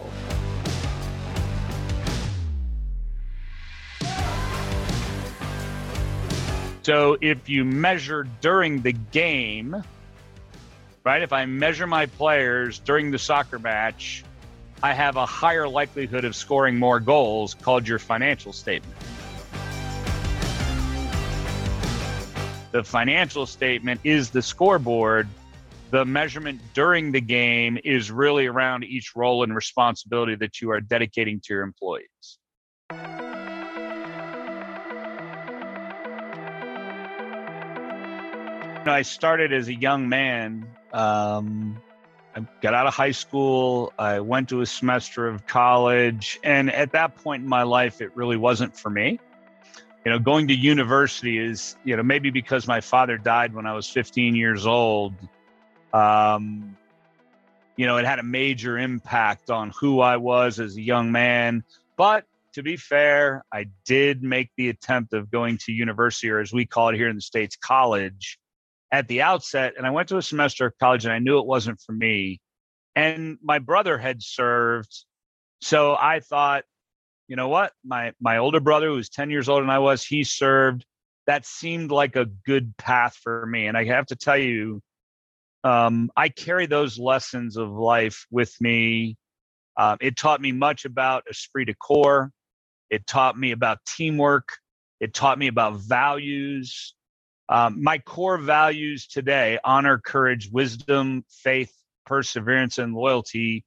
So 6.89 7.19
if 7.21 7.47
you 7.47 7.65
measure 7.65 8.27
during 8.41 8.81
the 8.81 8.93
game, 8.93 9.83
right? 11.05 11.21
If 11.21 11.31
I 11.31 11.45
measure 11.45 11.85
my 11.85 12.07
players 12.07 12.79
during 12.79 13.11
the 13.11 13.19
soccer 13.19 13.59
match, 13.59 14.23
I 14.81 14.93
have 14.93 15.15
a 15.15 15.25
higher 15.27 15.67
likelihood 15.67 16.25
of 16.25 16.35
scoring 16.35 16.79
more 16.79 16.99
goals 16.99 17.53
called 17.53 17.87
your 17.87 17.99
financial 17.99 18.53
statement. 18.53 18.95
The 22.71 22.83
financial 22.83 23.45
statement 23.45 24.01
is 24.03 24.31
the 24.31 24.41
scoreboard. 24.41 25.27
The 25.91 26.05
measurement 26.05 26.59
during 26.73 27.11
the 27.11 27.21
game 27.21 27.77
is 27.83 28.09
really 28.09 28.47
around 28.47 28.83
each 28.83 29.15
role 29.15 29.43
and 29.43 29.55
responsibility 29.55 30.33
that 30.37 30.59
you 30.59 30.71
are 30.71 30.81
dedicating 30.81 31.39
to 31.41 31.53
your 31.53 31.61
employees. 31.61 32.39
Know, 38.89 38.95
I 38.95 39.03
started 39.03 39.53
as 39.53 39.67
a 39.67 39.73
young 39.73 40.09
man. 40.09 40.67
Um, 40.91 41.81
I 42.35 42.45
got 42.61 42.73
out 42.73 42.87
of 42.87 42.93
high 42.93 43.11
school. 43.11 43.93
I 43.97 44.19
went 44.19 44.49
to 44.49 44.61
a 44.61 44.65
semester 44.65 45.27
of 45.27 45.45
college. 45.45 46.39
And 46.43 46.71
at 46.71 46.91
that 46.93 47.15
point 47.15 47.43
in 47.43 47.49
my 47.49 47.63
life, 47.63 48.01
it 48.01 48.15
really 48.15 48.37
wasn't 48.37 48.75
for 48.75 48.89
me. 48.89 49.19
You 50.05 50.11
know, 50.11 50.19
going 50.19 50.47
to 50.47 50.55
university 50.55 51.37
is, 51.37 51.75
you 51.83 51.95
know, 51.95 52.03
maybe 52.03 52.31
because 52.31 52.67
my 52.67 52.81
father 52.81 53.17
died 53.17 53.53
when 53.53 53.65
I 53.65 53.73
was 53.73 53.87
15 53.87 54.35
years 54.35 54.65
old. 54.65 55.13
Um, 55.93 56.75
you 57.75 57.85
know, 57.85 57.97
it 57.97 58.05
had 58.05 58.19
a 58.19 58.23
major 58.23 58.77
impact 58.77 59.49
on 59.49 59.71
who 59.79 59.99
I 59.99 60.17
was 60.17 60.59
as 60.59 60.77
a 60.77 60.81
young 60.81 61.11
man. 61.11 61.63
But 61.95 62.25
to 62.53 62.63
be 62.63 62.75
fair, 62.75 63.43
I 63.53 63.67
did 63.85 64.23
make 64.23 64.49
the 64.57 64.69
attempt 64.69 65.13
of 65.13 65.29
going 65.29 65.57
to 65.65 65.71
university, 65.71 66.29
or 66.29 66.39
as 66.39 66.51
we 66.51 66.65
call 66.65 66.89
it 66.89 66.95
here 66.95 67.09
in 67.09 67.15
the 67.15 67.21
States, 67.21 67.55
college 67.55 68.39
at 68.91 69.07
the 69.07 69.21
outset. 69.21 69.73
And 69.77 69.85
I 69.85 69.91
went 69.91 70.09
to 70.09 70.17
a 70.17 70.21
semester 70.21 70.65
of 70.65 70.77
college 70.79 71.05
and 71.05 71.13
I 71.13 71.19
knew 71.19 71.39
it 71.39 71.45
wasn't 71.45 71.79
for 71.81 71.91
me. 71.91 72.39
And 72.95 73.37
my 73.41 73.59
brother 73.59 73.97
had 73.97 74.21
served. 74.21 75.05
So 75.61 75.95
I 75.95 76.19
thought, 76.19 76.63
you 77.27 77.35
know 77.35 77.47
what? 77.47 77.73
My 77.85 78.13
my 78.19 78.37
older 78.37 78.59
brother, 78.59 78.87
who 78.87 78.95
was 78.95 79.09
10 79.09 79.29
years 79.29 79.47
older 79.47 79.63
than 79.63 79.69
I 79.69 79.79
was, 79.79 80.03
he 80.03 80.23
served. 80.23 80.85
That 81.27 81.45
seemed 81.45 81.91
like 81.91 82.15
a 82.15 82.25
good 82.25 82.75
path 82.77 83.15
for 83.21 83.45
me. 83.45 83.67
And 83.67 83.77
I 83.77 83.85
have 83.85 84.07
to 84.07 84.15
tell 84.15 84.37
you, 84.37 84.81
um, 85.63 86.09
I 86.17 86.29
carry 86.29 86.65
those 86.65 86.97
lessons 86.97 87.55
of 87.55 87.69
life 87.69 88.25
with 88.31 88.53
me. 88.59 89.15
Um, 89.77 89.97
it 90.01 90.17
taught 90.17 90.41
me 90.41 90.51
much 90.51 90.85
about 90.85 91.25
esprit 91.29 91.65
de 91.65 91.75
corps. 91.75 92.31
It 92.89 93.05
taught 93.05 93.37
me 93.37 93.51
about 93.51 93.77
teamwork. 93.85 94.49
It 94.99 95.13
taught 95.13 95.37
me 95.37 95.47
about 95.47 95.79
values. 95.79 96.95
Um, 97.49 97.83
my 97.83 97.99
core 97.99 98.37
values 98.37 99.07
today 99.07 99.59
honor, 99.63 99.99
courage, 99.99 100.49
wisdom, 100.51 101.25
faith, 101.29 101.73
perseverance, 102.05 102.77
and 102.77 102.93
loyalty 102.95 103.65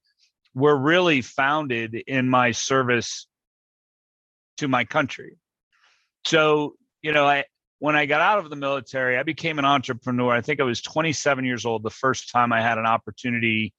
were 0.55 0.77
really 0.77 1.21
founded 1.21 1.95
in 1.95 2.29
my 2.29 2.51
service 2.51 3.27
to 4.57 4.67
my 4.67 4.85
country. 4.85 5.37
So, 6.25 6.75
you 7.01 7.11
know, 7.13 7.25
I 7.25 7.45
when 7.79 7.95
I 7.97 8.05
got 8.05 8.21
out 8.21 8.39
of 8.39 8.49
the 8.49 8.55
military, 8.55 9.17
I 9.17 9.23
became 9.23 9.59
an 9.59 9.65
entrepreneur. 9.65 10.33
I 10.33 10.41
think 10.41 10.61
I 10.61 10.63
was 10.63 10.81
27 10.81 11.43
years 11.45 11.65
old 11.65 11.83
the 11.83 11.89
first 11.89 12.31
time 12.31 12.53
I 12.53 12.61
had 12.61 12.77
an 12.77 12.85
opportunity. 12.85 13.73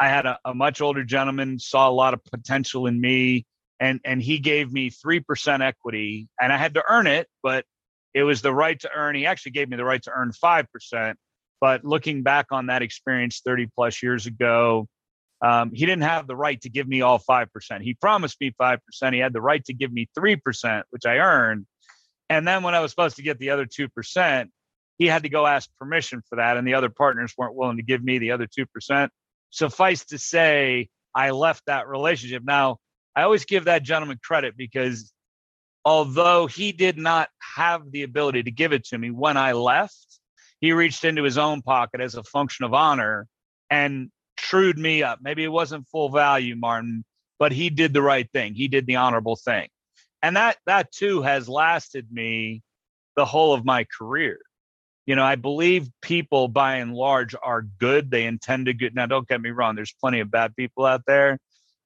I 0.00 0.08
had 0.08 0.26
a, 0.26 0.38
a 0.44 0.54
much 0.54 0.80
older 0.80 1.04
gentleman, 1.04 1.60
saw 1.60 1.88
a 1.88 1.92
lot 1.92 2.14
of 2.14 2.24
potential 2.24 2.86
in 2.86 3.00
me, 3.00 3.46
and 3.80 4.00
and 4.04 4.20
he 4.22 4.40
gave 4.40 4.72
me 4.72 4.90
three 4.90 5.20
percent 5.20 5.62
equity, 5.62 6.28
and 6.40 6.52
I 6.52 6.56
had 6.56 6.74
to 6.74 6.84
earn 6.88 7.06
it, 7.06 7.28
but 7.42 7.64
it 8.14 8.22
was 8.22 8.42
the 8.42 8.54
right 8.54 8.78
to 8.80 8.90
earn. 8.94 9.16
He 9.16 9.26
actually 9.26 9.52
gave 9.52 9.68
me 9.68 9.76
the 9.76 9.84
right 9.84 10.02
to 10.02 10.10
earn 10.10 10.30
5%. 10.30 11.14
But 11.60 11.84
looking 11.84 12.22
back 12.22 12.46
on 12.52 12.66
that 12.66 12.82
experience 12.82 13.42
30 13.44 13.68
plus 13.74 14.02
years 14.02 14.26
ago, 14.26 14.86
um, 15.42 15.72
he 15.74 15.84
didn't 15.84 16.04
have 16.04 16.26
the 16.26 16.36
right 16.36 16.60
to 16.62 16.70
give 16.70 16.86
me 16.86 17.02
all 17.02 17.18
5%. 17.18 17.48
He 17.82 17.94
promised 17.94 18.40
me 18.40 18.52
5%. 18.60 18.78
He 19.12 19.18
had 19.18 19.32
the 19.32 19.40
right 19.40 19.64
to 19.64 19.74
give 19.74 19.92
me 19.92 20.08
3%, 20.16 20.82
which 20.90 21.04
I 21.06 21.18
earned. 21.18 21.66
And 22.30 22.46
then 22.46 22.62
when 22.62 22.74
I 22.74 22.80
was 22.80 22.92
supposed 22.92 23.16
to 23.16 23.22
get 23.22 23.38
the 23.38 23.50
other 23.50 23.66
2%, 23.66 24.46
he 24.96 25.06
had 25.06 25.24
to 25.24 25.28
go 25.28 25.46
ask 25.46 25.68
permission 25.78 26.22
for 26.28 26.36
that. 26.36 26.56
And 26.56 26.66
the 26.66 26.74
other 26.74 26.88
partners 26.88 27.34
weren't 27.36 27.54
willing 27.54 27.78
to 27.78 27.82
give 27.82 28.02
me 28.02 28.18
the 28.18 28.30
other 28.30 28.46
2%. 28.46 29.08
Suffice 29.50 30.04
to 30.06 30.18
say, 30.18 30.88
I 31.14 31.30
left 31.30 31.62
that 31.66 31.88
relationship. 31.88 32.42
Now, 32.44 32.78
I 33.14 33.22
always 33.22 33.44
give 33.44 33.66
that 33.66 33.82
gentleman 33.82 34.18
credit 34.22 34.56
because 34.56 35.12
although 35.84 36.46
he 36.46 36.72
did 36.72 36.96
not 36.98 37.28
have 37.56 37.90
the 37.90 38.02
ability 38.02 38.42
to 38.44 38.50
give 38.50 38.72
it 38.72 38.84
to 38.86 38.98
me 38.98 39.10
when 39.10 39.36
I 39.36 39.52
left, 39.52 40.20
he 40.60 40.72
reached 40.72 41.04
into 41.04 41.22
his 41.22 41.38
own 41.38 41.62
pocket 41.62 42.00
as 42.00 42.14
a 42.14 42.22
function 42.22 42.64
of 42.64 42.72
honor 42.72 43.26
and 43.70 44.10
trued 44.36 44.78
me 44.78 45.02
up. 45.02 45.18
Maybe 45.22 45.44
it 45.44 45.48
wasn't 45.48 45.88
full 45.88 46.08
value, 46.08 46.56
Martin, 46.56 47.04
but 47.38 47.52
he 47.52 47.70
did 47.70 47.92
the 47.92 48.02
right 48.02 48.30
thing. 48.32 48.54
He 48.54 48.68
did 48.68 48.86
the 48.86 48.96
honorable 48.96 49.36
thing. 49.36 49.68
And 50.22 50.36
that 50.36 50.56
that 50.66 50.90
too 50.90 51.20
has 51.22 51.48
lasted 51.48 52.06
me 52.10 52.62
the 53.14 53.26
whole 53.26 53.52
of 53.52 53.64
my 53.64 53.84
career. 53.84 54.38
You 55.06 55.16
know, 55.16 55.24
I 55.24 55.36
believe 55.36 55.90
people 56.00 56.48
by 56.48 56.76
and 56.76 56.94
large 56.94 57.34
are 57.42 57.60
good. 57.60 58.10
They 58.10 58.24
intend 58.24 58.66
to 58.66 58.72
good. 58.72 58.94
Now, 58.94 59.04
don't 59.04 59.28
get 59.28 59.42
me 59.42 59.50
wrong, 59.50 59.74
there's 59.74 59.92
plenty 59.92 60.20
of 60.20 60.30
bad 60.30 60.56
people 60.56 60.86
out 60.86 61.02
there, 61.06 61.38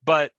but 0.05 0.31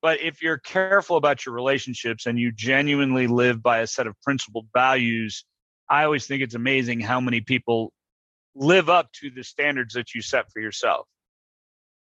but 0.00 0.20
if 0.20 0.42
you're 0.42 0.58
careful 0.58 1.16
about 1.16 1.44
your 1.44 1.54
relationships 1.54 2.26
and 2.26 2.38
you 2.38 2.52
genuinely 2.52 3.26
live 3.26 3.62
by 3.62 3.78
a 3.78 3.86
set 3.86 4.06
of 4.06 4.14
principled 4.22 4.66
values, 4.72 5.44
I 5.90 6.04
always 6.04 6.26
think 6.26 6.42
it's 6.42 6.54
amazing 6.54 7.00
how 7.00 7.20
many 7.20 7.40
people 7.40 7.92
live 8.54 8.88
up 8.88 9.10
to 9.12 9.30
the 9.30 9.42
standards 9.42 9.94
that 9.94 10.14
you 10.14 10.22
set 10.22 10.50
for 10.52 10.60
yourself. 10.60 11.06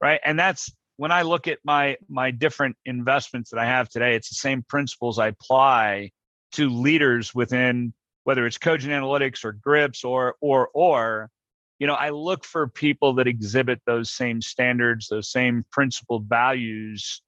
Right. 0.00 0.20
And 0.24 0.38
that's 0.38 0.72
when 0.96 1.12
I 1.12 1.22
look 1.22 1.48
at 1.48 1.58
my 1.64 1.96
my 2.08 2.30
different 2.30 2.76
investments 2.84 3.50
that 3.50 3.58
I 3.58 3.66
have 3.66 3.88
today, 3.88 4.14
it's 4.16 4.28
the 4.28 4.34
same 4.36 4.62
principles 4.62 5.18
I 5.18 5.28
apply 5.28 6.10
to 6.52 6.68
leaders 6.68 7.34
within 7.34 7.92
whether 8.24 8.46
it's 8.46 8.58
Cogent 8.58 8.92
Analytics 8.92 9.44
or 9.44 9.52
Grips 9.52 10.04
or 10.04 10.36
or 10.40 10.68
or 10.72 11.30
you 11.78 11.86
know, 11.86 11.94
I 11.94 12.10
look 12.10 12.44
for 12.44 12.68
people 12.68 13.14
that 13.14 13.26
exhibit 13.26 13.80
those 13.84 14.10
same 14.10 14.40
standards, 14.40 15.08
those 15.08 15.30
same 15.30 15.64
principled 15.72 16.26
values 16.26 17.20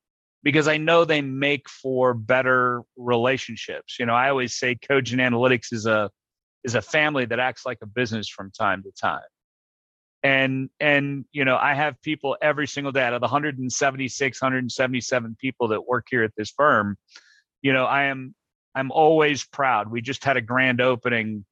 because 0.46 0.68
I 0.68 0.76
know 0.76 1.04
they 1.04 1.22
make 1.22 1.68
for 1.68 2.14
better 2.14 2.82
relationships. 2.96 3.96
You 3.98 4.06
know, 4.06 4.14
I 4.14 4.30
always 4.30 4.54
say 4.54 4.76
Cogent 4.76 5.20
Analytics 5.20 5.72
is 5.72 5.86
a 5.86 6.08
is 6.62 6.76
a 6.76 6.82
family 6.82 7.24
that 7.24 7.40
acts 7.40 7.66
like 7.66 7.78
a 7.82 7.86
business 7.86 8.28
from 8.28 8.52
time 8.52 8.84
to 8.84 8.92
time. 8.92 9.26
And 10.22 10.70
and 10.78 11.24
you 11.32 11.44
know, 11.44 11.56
I 11.56 11.74
have 11.74 12.00
people 12.00 12.36
every 12.40 12.68
single 12.68 12.92
day 12.92 13.02
out 13.02 13.12
of 13.12 13.20
the 13.20 13.24
176, 13.24 14.40
177 14.40 15.36
people 15.40 15.66
that 15.66 15.84
work 15.84 16.06
here 16.08 16.22
at 16.22 16.30
this 16.36 16.52
firm, 16.56 16.96
you 17.60 17.72
know, 17.72 17.84
I 17.84 18.04
am 18.04 18.32
I'm 18.72 18.92
always 18.92 19.44
proud. 19.44 19.90
We 19.90 20.00
just 20.00 20.22
had 20.22 20.36
a 20.36 20.40
grand 20.40 20.80
opening 20.80 21.44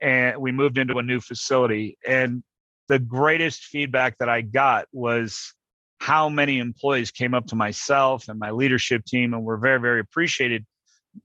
and 0.00 0.38
we 0.38 0.50
moved 0.50 0.78
into 0.78 0.96
a 0.96 1.02
new 1.02 1.20
facility 1.20 1.98
and 2.08 2.42
the 2.88 2.98
greatest 2.98 3.64
feedback 3.64 4.16
that 4.16 4.30
I 4.30 4.40
got 4.40 4.86
was 4.92 5.52
how 6.00 6.30
many 6.30 6.58
employees 6.58 7.10
came 7.10 7.34
up 7.34 7.46
to 7.46 7.54
myself 7.54 8.28
and 8.28 8.38
my 8.38 8.50
leadership 8.50 9.04
team 9.04 9.34
and 9.34 9.44
were 9.44 9.58
very, 9.58 9.78
very 9.78 10.00
appreciated, 10.00 10.66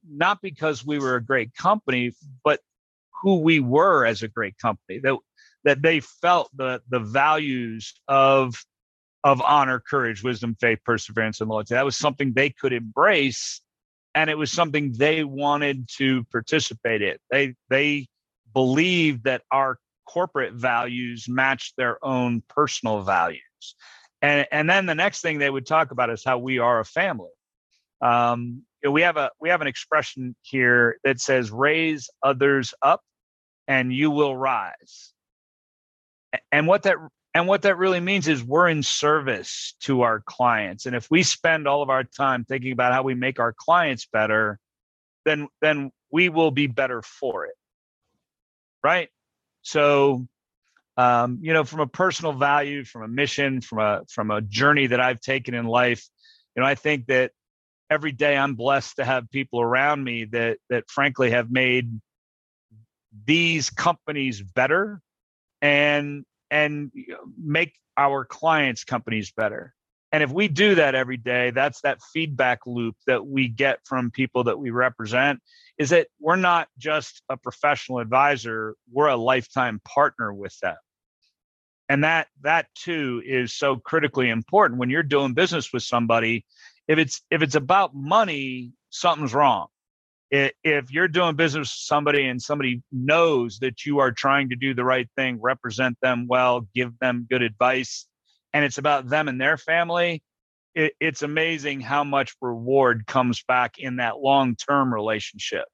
not 0.08 0.42
because 0.42 0.86
we 0.86 1.00
were 1.00 1.16
a 1.16 1.24
great 1.24 1.56
company, 1.56 2.12
but 2.44 2.60
who 3.22 3.40
we 3.40 3.62
were 3.62 4.06
as 4.06 4.22
a 4.22 4.28
great 4.28 4.58
company. 4.58 5.00
That 5.00 5.18
that 5.64 5.82
they 5.82 6.02
felt 6.02 6.50
the 6.56 6.82
the 6.90 7.00
values 7.00 7.94
of 8.10 8.54
of 9.24 9.42
honor, 9.42 9.80
courage, 9.80 10.22
wisdom, 10.22 10.58
faith, 10.60 10.80
perseverance, 10.86 11.40
and 11.40 11.50
loyalty. 11.50 11.74
That 11.74 11.86
was 11.86 11.96
something 11.96 12.34
they 12.34 12.50
could 12.50 12.74
embrace, 12.74 13.62
and 14.14 14.30
it 14.30 14.38
was 14.38 14.52
something 14.52 14.92
they 14.92 15.24
wanted 15.24 15.88
to 15.98 16.26
participate 16.26 17.02
in. 17.02 17.16
They 17.32 17.56
they 17.70 18.08
believed 18.54 19.24
that 19.24 19.44
our 19.52 19.80
corporate 20.06 20.54
values 20.54 21.28
matched 21.30 21.76
their 21.78 22.04
own 22.06 22.44
personal 22.50 23.04
values 23.04 23.42
and 24.26 24.48
and 24.52 24.70
then 24.70 24.86
the 24.88 24.96
next 24.96 25.22
thing 25.22 25.38
they 25.38 25.50
would 25.50 25.68
talk 25.68 25.92
about 25.92 26.10
is 26.10 26.24
how 26.24 26.40
we 26.40 26.58
are 26.60 26.80
a 26.80 26.86
family. 26.86 27.30
Um, 28.02 28.64
we 28.84 29.02
have 29.02 29.18
a 29.18 29.30
we 29.40 29.50
have 29.50 29.62
an 29.62 29.68
expression 29.68 30.36
here 30.42 30.98
that 31.04 31.20
says 31.20 31.52
"raise 31.52 32.10
others 32.24 32.74
up, 32.82 33.02
and 33.68 33.94
you 33.94 34.10
will 34.10 34.36
rise." 34.36 35.14
And 36.52 36.68
what 36.68 36.84
that 36.84 36.98
and 37.36 37.48
what 37.48 37.62
that 37.64 37.78
really 37.78 38.00
means 38.00 38.28
is 38.28 38.44
we're 38.44 38.68
in 38.68 38.82
service 38.82 39.76
to 39.82 40.02
our 40.02 40.22
clients, 40.26 40.88
and 40.88 40.96
if 40.96 41.10
we 41.12 41.22
spend 41.22 41.68
all 41.68 41.84
of 41.84 41.90
our 41.92 42.04
time 42.04 42.46
thinking 42.46 42.72
about 42.72 42.94
how 42.94 43.04
we 43.04 43.14
make 43.14 43.40
our 43.40 43.54
clients 43.54 44.08
better, 44.12 44.60
then 45.26 45.48
then 45.62 45.92
we 46.12 46.30
will 46.30 46.52
be 46.52 46.68
better 46.68 47.02
for 47.04 47.46
it. 47.46 47.56
Right. 48.84 49.10
So, 49.62 50.28
um, 50.98 51.40
you 51.42 51.54
know, 51.54 51.64
from 51.64 51.82
a 51.82 51.88
personal 51.88 52.34
value, 52.34 52.84
from 52.84 53.04
a 53.04 53.08
mission, 53.08 53.62
from 53.62 53.80
a 53.80 54.02
from 54.10 54.32
a 54.32 54.42
journey 54.42 54.88
that 54.88 55.00
I've 55.00 55.20
taken 55.20 55.54
in 55.54 55.66
life, 55.66 56.08
you 56.56 56.62
know, 56.62 56.68
I 56.68 56.76
think 56.76 57.08
that 57.08 57.32
every 57.90 58.12
day 58.12 58.38
I'm 58.38 58.56
blessed 58.56 58.96
to 58.98 59.06
have 59.06 59.30
people 59.30 59.62
around 59.62 60.04
me 60.04 60.26
that 60.26 60.58
that 60.70 60.90
frankly 60.90 61.32
have 61.32 61.52
made 61.52 62.00
these 63.26 63.70
companies 63.70 64.42
better 64.42 65.02
and 65.62 66.26
and 66.50 66.92
make 67.38 67.74
our 67.98 68.26
clients 68.26 68.84
companies 68.84 69.32
better. 69.32 69.74
And 70.12 70.24
if 70.24 70.32
we 70.32 70.48
do 70.48 70.76
that 70.76 70.96
every 70.96 71.18
day 71.18 71.52
that's 71.52 71.82
that 71.82 72.00
feedback 72.14 72.60
loop 72.66 72.96
that 73.06 73.26
we 73.26 73.50
get 73.50 73.80
from 73.86 74.12
people 74.12 74.46
that 74.46 74.58
we 74.58 74.70
represent 74.70 75.42
is 75.78 75.90
that 75.90 76.08
we're 76.22 76.38
not 76.38 76.70
just 76.78 77.22
a 77.28 77.36
professional 77.36 78.00
advisor 78.00 78.76
we're 78.90 79.10
a 79.10 79.18
lifetime 79.18 79.82
partner 79.84 80.34
with 80.34 80.58
them 80.60 80.78
and 81.90 82.04
that 82.04 82.28
that 82.42 82.68
too 82.76 83.22
is 83.26 83.54
so 83.54 83.78
critically 83.78 84.30
important 84.30 84.80
when 84.80 84.90
you're 84.90 85.04
doing 85.04 85.34
business 85.34 85.72
with 85.72 85.84
somebody. 85.84 86.46
If 86.88 86.98
it's 87.00 87.22
if 87.30 87.42
it's 87.42 87.56
about 87.56 87.96
money 87.96 88.74
something's 88.90 89.34
wrong. 89.34 89.68
If 90.32 90.92
you're 90.92 91.08
doing 91.08 91.36
business 91.36 91.68
with 91.68 91.70
somebody 91.70 92.28
and 92.28 92.42
somebody 92.42 92.82
knows 92.92 93.60
that 93.60 93.86
you 93.86 94.00
are 94.00 94.12
trying 94.12 94.50
to 94.50 94.56
do 94.56 94.74
the 94.74 94.84
right 94.84 95.08
thing 95.16 95.40
represent 95.42 95.98
them 96.02 96.26
well 96.28 96.68
give 96.74 96.98
them 97.00 97.28
good 97.30 97.42
advice 97.42 98.08
and 98.52 98.66
it's 98.66 98.78
about 98.78 99.08
them 99.08 99.28
and 99.28 99.40
their 99.40 99.56
family 99.56 100.24
it, 100.74 100.94
it's 101.00 101.22
amazing 101.22 101.80
how 101.80 102.04
much 102.04 102.36
reward 102.42 103.06
comes 103.08 103.44
back 103.48 103.76
in 103.78 103.98
that 103.98 104.18
long-term 104.18 104.94
relationship 104.94 105.66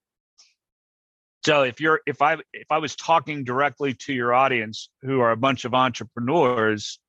so 1.46 1.64
if 1.64 1.80
you're 1.80 2.02
if 2.06 2.22
i 2.22 2.36
if 2.54 2.68
i 2.70 2.78
was 2.78 2.96
talking 2.96 3.44
directly 3.44 3.94
to 3.94 4.14
your 4.14 4.34
audience 4.34 4.90
who 5.02 5.20
are 5.20 5.32
a 5.32 5.38
bunch 5.38 5.66
of 5.66 5.74
entrepreneurs 5.74 7.00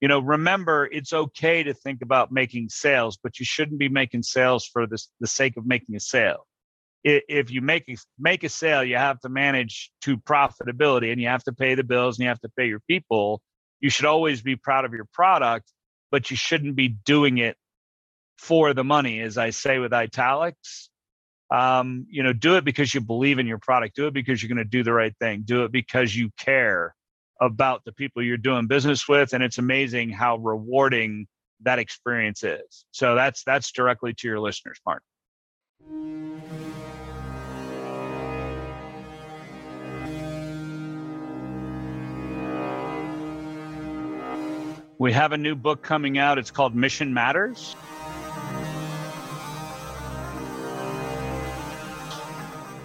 you 0.00 0.08
know 0.08 0.20
remember 0.20 0.88
it's 0.90 1.12
okay 1.12 1.62
to 1.62 1.74
think 1.74 2.02
about 2.02 2.30
making 2.30 2.68
sales 2.68 3.18
but 3.22 3.38
you 3.38 3.44
shouldn't 3.44 3.78
be 3.78 3.88
making 3.88 4.22
sales 4.22 4.66
for 4.66 4.86
the, 4.86 5.02
the 5.20 5.26
sake 5.26 5.56
of 5.56 5.66
making 5.66 5.96
a 5.96 6.00
sale. 6.00 6.44
If 7.04 7.50
you 7.52 7.60
make 7.62 7.88
a, 7.88 7.96
make 8.18 8.42
a 8.44 8.48
sale 8.48 8.82
you 8.84 8.96
have 8.96 9.20
to 9.20 9.28
manage 9.28 9.90
to 10.02 10.18
profitability 10.18 11.12
and 11.12 11.20
you 11.20 11.28
have 11.28 11.44
to 11.44 11.52
pay 11.52 11.74
the 11.74 11.84
bills 11.84 12.18
and 12.18 12.24
you 12.24 12.28
have 12.28 12.40
to 12.40 12.50
pay 12.56 12.66
your 12.66 12.80
people. 12.80 13.40
You 13.80 13.88
should 13.88 14.06
always 14.06 14.42
be 14.42 14.56
proud 14.56 14.84
of 14.84 14.92
your 14.92 15.06
product 15.12 15.72
but 16.10 16.30
you 16.30 16.36
shouldn't 16.36 16.74
be 16.74 16.88
doing 16.88 17.38
it 17.38 17.56
for 18.38 18.72
the 18.72 18.84
money 18.84 19.20
as 19.20 19.36
i 19.36 19.50
say 19.50 19.78
with 19.78 19.92
italics 19.92 20.90
um, 21.50 22.06
you 22.10 22.22
know 22.22 22.32
do 22.32 22.56
it 22.56 22.64
because 22.64 22.94
you 22.94 23.00
believe 23.00 23.38
in 23.38 23.46
your 23.46 23.58
product. 23.58 23.96
Do 23.96 24.06
it 24.06 24.14
because 24.14 24.42
you're 24.42 24.48
going 24.48 24.58
to 24.58 24.64
do 24.64 24.82
the 24.82 24.92
right 24.92 25.14
thing. 25.18 25.42
Do 25.44 25.64
it 25.64 25.72
because 25.72 26.14
you 26.14 26.30
care 26.38 26.94
about 27.40 27.84
the 27.84 27.92
people 27.92 28.22
you're 28.22 28.36
doing 28.36 28.66
business 28.66 29.08
with 29.08 29.32
and 29.32 29.42
it's 29.44 29.58
amazing 29.58 30.10
how 30.10 30.36
rewarding 30.36 31.26
that 31.62 31.78
experience 31.78 32.42
is. 32.42 32.84
So 32.90 33.14
that's 33.14 33.42
that's 33.44 33.72
directly 33.72 34.14
to 34.14 34.28
your 34.28 34.40
listeners 34.40 34.78
mark. 34.84 35.02
We 45.00 45.12
have 45.12 45.30
a 45.30 45.36
new 45.36 45.54
book 45.54 45.82
coming 45.82 46.18
out. 46.18 46.38
It's 46.38 46.50
called 46.50 46.74
mission 46.74 47.14
matters 47.14 47.76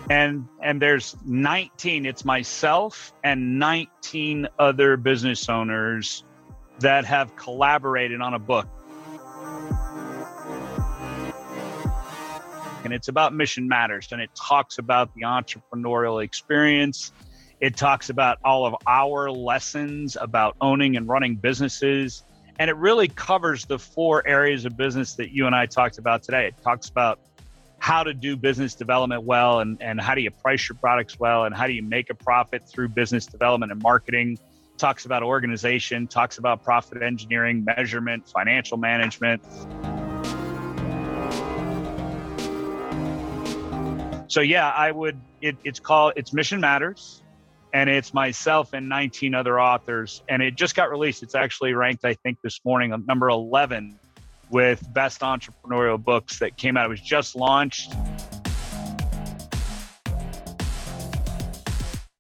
and 0.10 0.48
and 0.62 0.82
there's 0.82 1.16
19 1.26 2.06
it's 2.06 2.26
myself 2.26 3.14
and 3.24 3.60
19 3.60 4.48
other 4.60 4.98
business 4.98 5.48
owners 5.50 6.24
that 6.80 7.06
have 7.06 7.36
collaborated 7.36 8.22
on 8.22 8.34
a 8.34 8.40
book. 8.40 8.68
And 12.84 12.94
it's 12.94 13.08
about 13.08 13.34
mission 13.34 13.68
matters 13.68 14.10
and 14.12 14.22
it 14.22 14.30
talks 14.36 14.78
about 14.78 15.14
the 15.16 15.22
entrepreneurial 15.22 16.24
experience. 16.24 17.14
It 17.62 17.78
talks 17.78 18.10
about 18.10 18.40
all 18.44 18.66
of 18.66 18.76
our 18.86 19.32
lessons 19.32 20.18
about 20.20 20.58
owning 20.60 20.98
and 20.98 21.08
running 21.08 21.36
businesses. 21.36 22.24
And 22.60 22.70
it 22.70 22.76
really 22.76 23.08
covers 23.08 23.66
the 23.66 23.80
four 23.80 24.28
areas 24.28 24.66
of 24.66 24.76
business 24.76 25.14
that 25.16 25.32
you 25.32 25.46
and 25.46 25.56
I 25.56 25.66
talked 25.66 25.98
about 25.98 26.24
today. 26.24 26.48
It 26.48 26.56
talks 26.62 26.90
about 26.90 27.20
how 27.84 28.02
to 28.02 28.14
do 28.14 28.38
business 28.38 28.76
development 28.76 29.24
well 29.24 29.60
and, 29.60 29.78
and 29.82 30.00
how 30.00 30.16
do 30.16 30.22
you 30.22 30.32
price 30.32 30.70
your 30.70 30.78
products 30.78 31.20
well 31.20 31.44
and 31.44 31.54
how 31.54 31.68
do 31.68 31.74
you 31.74 31.84
make 31.84 32.10
a 32.10 32.14
profit 32.16 32.66
through 32.66 32.88
business 32.88 33.26
development 33.26 33.74
and 33.74 33.82
marketing. 33.82 34.40
Talks 34.78 35.04
about 35.04 35.22
organization 35.22 36.08
talks 36.08 36.38
about 36.38 36.64
profit 36.64 37.04
engineering 37.04 37.66
measurement 37.66 38.26
financial 38.30 38.78
management. 38.78 39.44
So 44.32 44.40
yeah 44.40 44.70
i 44.70 44.90
would 44.90 45.20
it, 45.42 45.58
it's 45.66 45.82
called 45.82 46.14
it's 46.16 46.32
mission 46.32 46.62
matters 46.62 47.22
and 47.74 47.90
it's 47.90 48.14
myself 48.14 48.72
and 48.72 48.88
19 48.88 49.36
other 49.36 49.60
authors 49.60 50.24
and 50.30 50.42
it 50.42 50.56
just 50.56 50.74
got 50.74 50.90
released. 50.90 51.22
It's 51.22 51.36
actually 51.36 51.74
ranked 51.74 52.06
i 52.06 52.14
think 52.14 52.38
this 52.42 52.62
morning 52.64 52.96
number 53.06 53.28
11 53.28 54.00
with 54.50 54.86
best 54.94 55.22
entrepreneurial 55.22 56.04
books 56.04 56.40
that 56.40 56.58
came 56.58 56.78
out. 56.78 56.86
It 56.86 56.90
was 56.90 57.02
just 57.02 57.36
launched. 57.36 57.94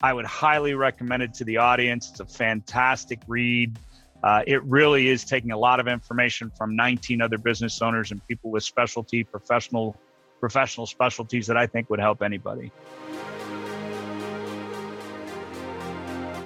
I 0.01 0.13
would 0.13 0.25
highly 0.25 0.73
recommend 0.73 1.23
it 1.23 1.33
to 1.35 1.45
the 1.45 1.57
audience. 1.57 2.09
It's 2.11 2.19
a 2.19 2.25
fantastic 2.25 3.19
read. 3.25 3.79
Uh, 4.21 4.41
it 4.47 4.63
really 4.63 5.07
is 5.07 5.23
taking 5.23 5.51
a 5.51 5.57
lot 5.57 5.79
of 5.79 5.87
information 5.87 6.49
from 6.57 6.75
19 6.75 7.21
other 7.21 7.37
business 7.37 7.81
owners 7.81 8.11
and 8.11 8.25
people 8.27 8.51
with 8.51 8.63
specialty 8.63 9.23
professional 9.23 9.95
professional 10.39 10.85
specialties 10.85 11.47
that 11.47 11.55
I 11.55 11.67
think 11.67 11.89
would 11.89 12.01
help 12.01 12.21
anybody. 12.21 12.69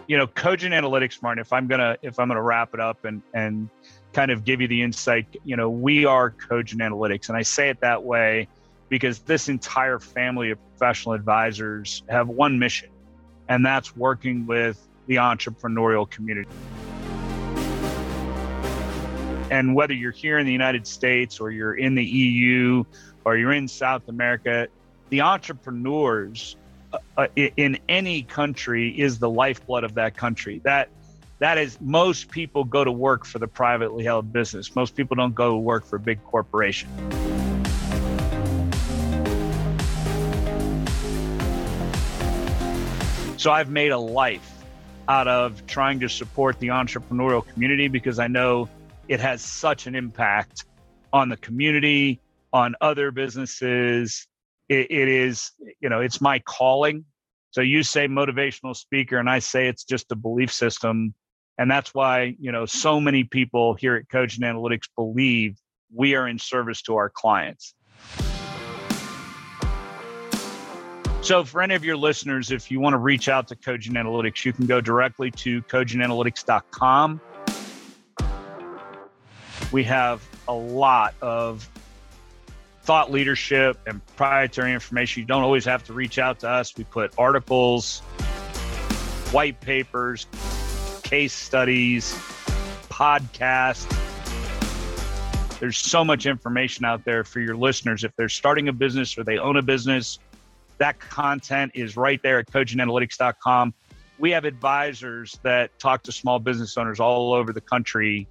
You 0.07 0.17
know, 0.17 0.27
Cogent 0.27 0.73
Analytics, 0.73 1.23
Martin. 1.23 1.41
If 1.41 1.51
I'm 1.51 1.67
gonna 1.67 1.97
if 2.03 2.19
I'm 2.19 2.27
gonna 2.27 2.41
wrap 2.41 2.75
it 2.75 2.79
up 2.79 3.05
and 3.05 3.23
and 3.33 3.69
kind 4.17 4.31
of 4.31 4.43
give 4.43 4.61
you 4.61 4.67
the 4.67 4.81
insight. 4.81 5.27
You 5.45 5.55
know, 5.55 5.69
we 5.69 6.05
are 6.05 6.31
Cogent 6.31 6.81
Analytics, 6.81 7.29
and 7.29 7.37
I 7.37 7.43
say 7.43 7.69
it 7.69 7.81
that 7.81 8.03
way 8.03 8.47
because 8.89 9.19
this 9.19 9.47
entire 9.47 9.99
family 9.99 10.49
of 10.49 10.57
professional 10.71 11.13
advisors 11.13 12.01
have 12.09 12.27
one 12.27 12.57
mission, 12.57 12.89
and 13.47 13.63
that's 13.63 13.95
working 13.95 14.47
with 14.47 14.83
the 15.05 15.17
entrepreneurial 15.17 16.09
community. 16.09 16.49
And 19.51 19.75
whether 19.75 19.93
you're 19.93 20.11
here 20.11 20.39
in 20.39 20.47
the 20.47 20.51
United 20.51 20.87
States 20.87 21.39
or 21.39 21.51
you're 21.51 21.75
in 21.75 21.93
the 21.93 22.03
EU 22.03 22.85
or 23.23 23.37
you're 23.37 23.53
in 23.53 23.67
South 23.67 24.07
America, 24.07 24.67
the 25.09 25.21
entrepreneurs 25.21 26.55
uh, 26.91 26.97
uh 27.17 27.27
in 27.35 27.77
any 27.87 28.23
country 28.23 28.99
is 28.99 29.19
the 29.19 29.29
lifeblood 29.29 29.83
of 29.83 29.93
that 29.93 30.17
country. 30.17 30.59
That 30.63 30.89
that 31.39 31.57
is 31.57 31.79
most 31.81 32.29
people 32.29 32.63
go 32.63 32.83
to 32.83 32.91
work 32.91 33.25
for 33.25 33.39
the 33.39 33.47
privately 33.47 34.03
held 34.03 34.33
business. 34.33 34.75
Most 34.75 34.95
people 34.95 35.15
don't 35.15 35.35
go 35.35 35.51
to 35.51 35.57
work 35.57 35.85
for 35.85 35.97
a 35.97 35.99
big 35.99 36.23
corporation 36.23 36.89
so 43.37 43.51
i've 43.51 43.69
made 43.69 43.91
a 43.91 43.97
life 43.97 44.63
out 45.07 45.27
of 45.27 45.63
trying 45.67 45.99
to 45.99 46.09
support 46.09 46.59
the 46.59 46.69
entrepreneurial 46.69 47.45
community 47.45 47.87
because 47.87 48.17
i 48.17 48.25
know 48.27 48.67
it 49.07 49.19
has 49.19 49.41
such 49.41 49.85
an 49.85 49.93
impact 49.93 50.65
on 51.13 51.29
the 51.29 51.37
community 51.37 52.19
on 52.53 52.75
other 52.81 53.11
businesses. 53.11 54.27
It, 54.69 54.91
it 54.91 55.07
is 55.07 55.51
you 55.79 55.89
know 55.89 56.01
it's 56.01 56.19
my 56.19 56.39
calling. 56.39 57.05
So 57.51 57.61
you 57.61 57.83
say 57.83 58.07
motivational 58.07 58.75
speaker 58.75 59.17
and 59.17 59.29
i 59.29 59.39
say 59.39 59.67
it's 59.67 59.83
just 59.83 60.11
a 60.11 60.15
belief 60.15 60.51
system 60.51 61.13
and 61.57 61.69
that's 61.69 61.93
why, 61.93 62.35
you 62.39 62.51
know, 62.51 62.65
so 62.65 62.99
many 62.99 63.23
people 63.23 63.73
here 63.73 63.95
at 63.95 64.09
Cogent 64.09 64.43
Analytics 64.43 64.89
believe 64.95 65.57
we 65.93 66.15
are 66.15 66.27
in 66.27 66.37
service 66.37 66.81
to 66.83 66.95
our 66.95 67.09
clients. 67.09 67.73
So, 71.21 71.43
for 71.43 71.61
any 71.61 71.75
of 71.75 71.83
your 71.83 71.97
listeners, 71.97 72.51
if 72.51 72.71
you 72.71 72.79
want 72.79 72.93
to 72.93 72.99
reach 72.99 73.27
out 73.27 73.47
to 73.49 73.55
Cogent 73.55 73.97
Analytics, 73.97 74.45
you 74.45 74.53
can 74.53 74.65
go 74.65 74.79
directly 74.79 75.31
to 75.31 75.61
cogentanalytics.com. 75.63 77.19
We 79.71 79.83
have 79.83 80.25
a 80.47 80.53
lot 80.53 81.15
of 81.21 81.69
thought 82.83 83.11
leadership 83.11 83.77
and 83.85 84.05
proprietary 84.05 84.71
information. 84.71 85.21
You 85.21 85.27
don't 85.27 85.43
always 85.43 85.65
have 85.65 85.83
to 85.85 85.93
reach 85.93 86.17
out 86.19 86.39
to 86.39 86.49
us. 86.49 86.73
We 86.77 86.85
put 86.85 87.13
articles, 87.17 87.99
white 89.31 89.59
papers, 89.59 90.27
case 91.07 91.31
studies, 91.31 92.11
podcasts. 92.89 93.87
There's 95.57 95.77
so 95.77 96.03
much 96.03 96.25
information 96.25 96.83
out 96.83 97.05
there 97.05 97.23
for 97.23 97.39
your 97.39 97.55
listeners. 97.55 98.03
If 98.03 98.13
they're 98.17 98.27
starting 98.27 98.67
a 98.67 98.73
business 98.73 99.17
or 99.17 99.23
they 99.23 99.37
own 99.37 99.55
a 99.55 99.61
business 99.61 100.19
That 100.79 100.99
content 100.99 101.71
is 101.75 101.95
right 101.95 102.21
there 102.21 102.39
at 102.39 102.47
cogentanalytics.com. 102.47 103.73
We 104.19 104.31
have 104.31 104.43
advisors 104.43 105.39
that 105.43 105.79
talk 105.79 106.03
to 106.03 106.11
small 106.11 106.39
business 106.39 106.77
owners 106.77 106.99
all 106.99 107.33
over 107.33 107.53
the 107.53 107.61
country 107.61 108.27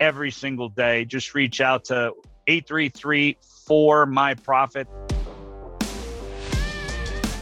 every 0.00 0.32
single 0.32 0.68
day. 0.68 1.04
Just 1.04 1.32
reach 1.34 1.60
out 1.60 1.84
to 1.86 2.12
833 2.48 3.38
4 3.66 4.06
My 4.06 4.34
Profit. 4.34 4.88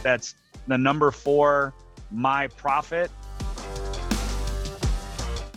That's 0.03 0.35
the 0.67 0.77
number 0.77 1.09
four, 1.09 1.73
My 2.11 2.47
Profit. 2.49 3.09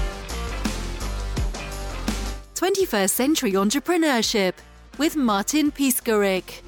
21st 2.53 3.09
Century 3.09 3.53
Entrepreneurship 3.53 4.53
with 4.99 5.15
Martin 5.15 5.71
Piskarik. 5.71 6.61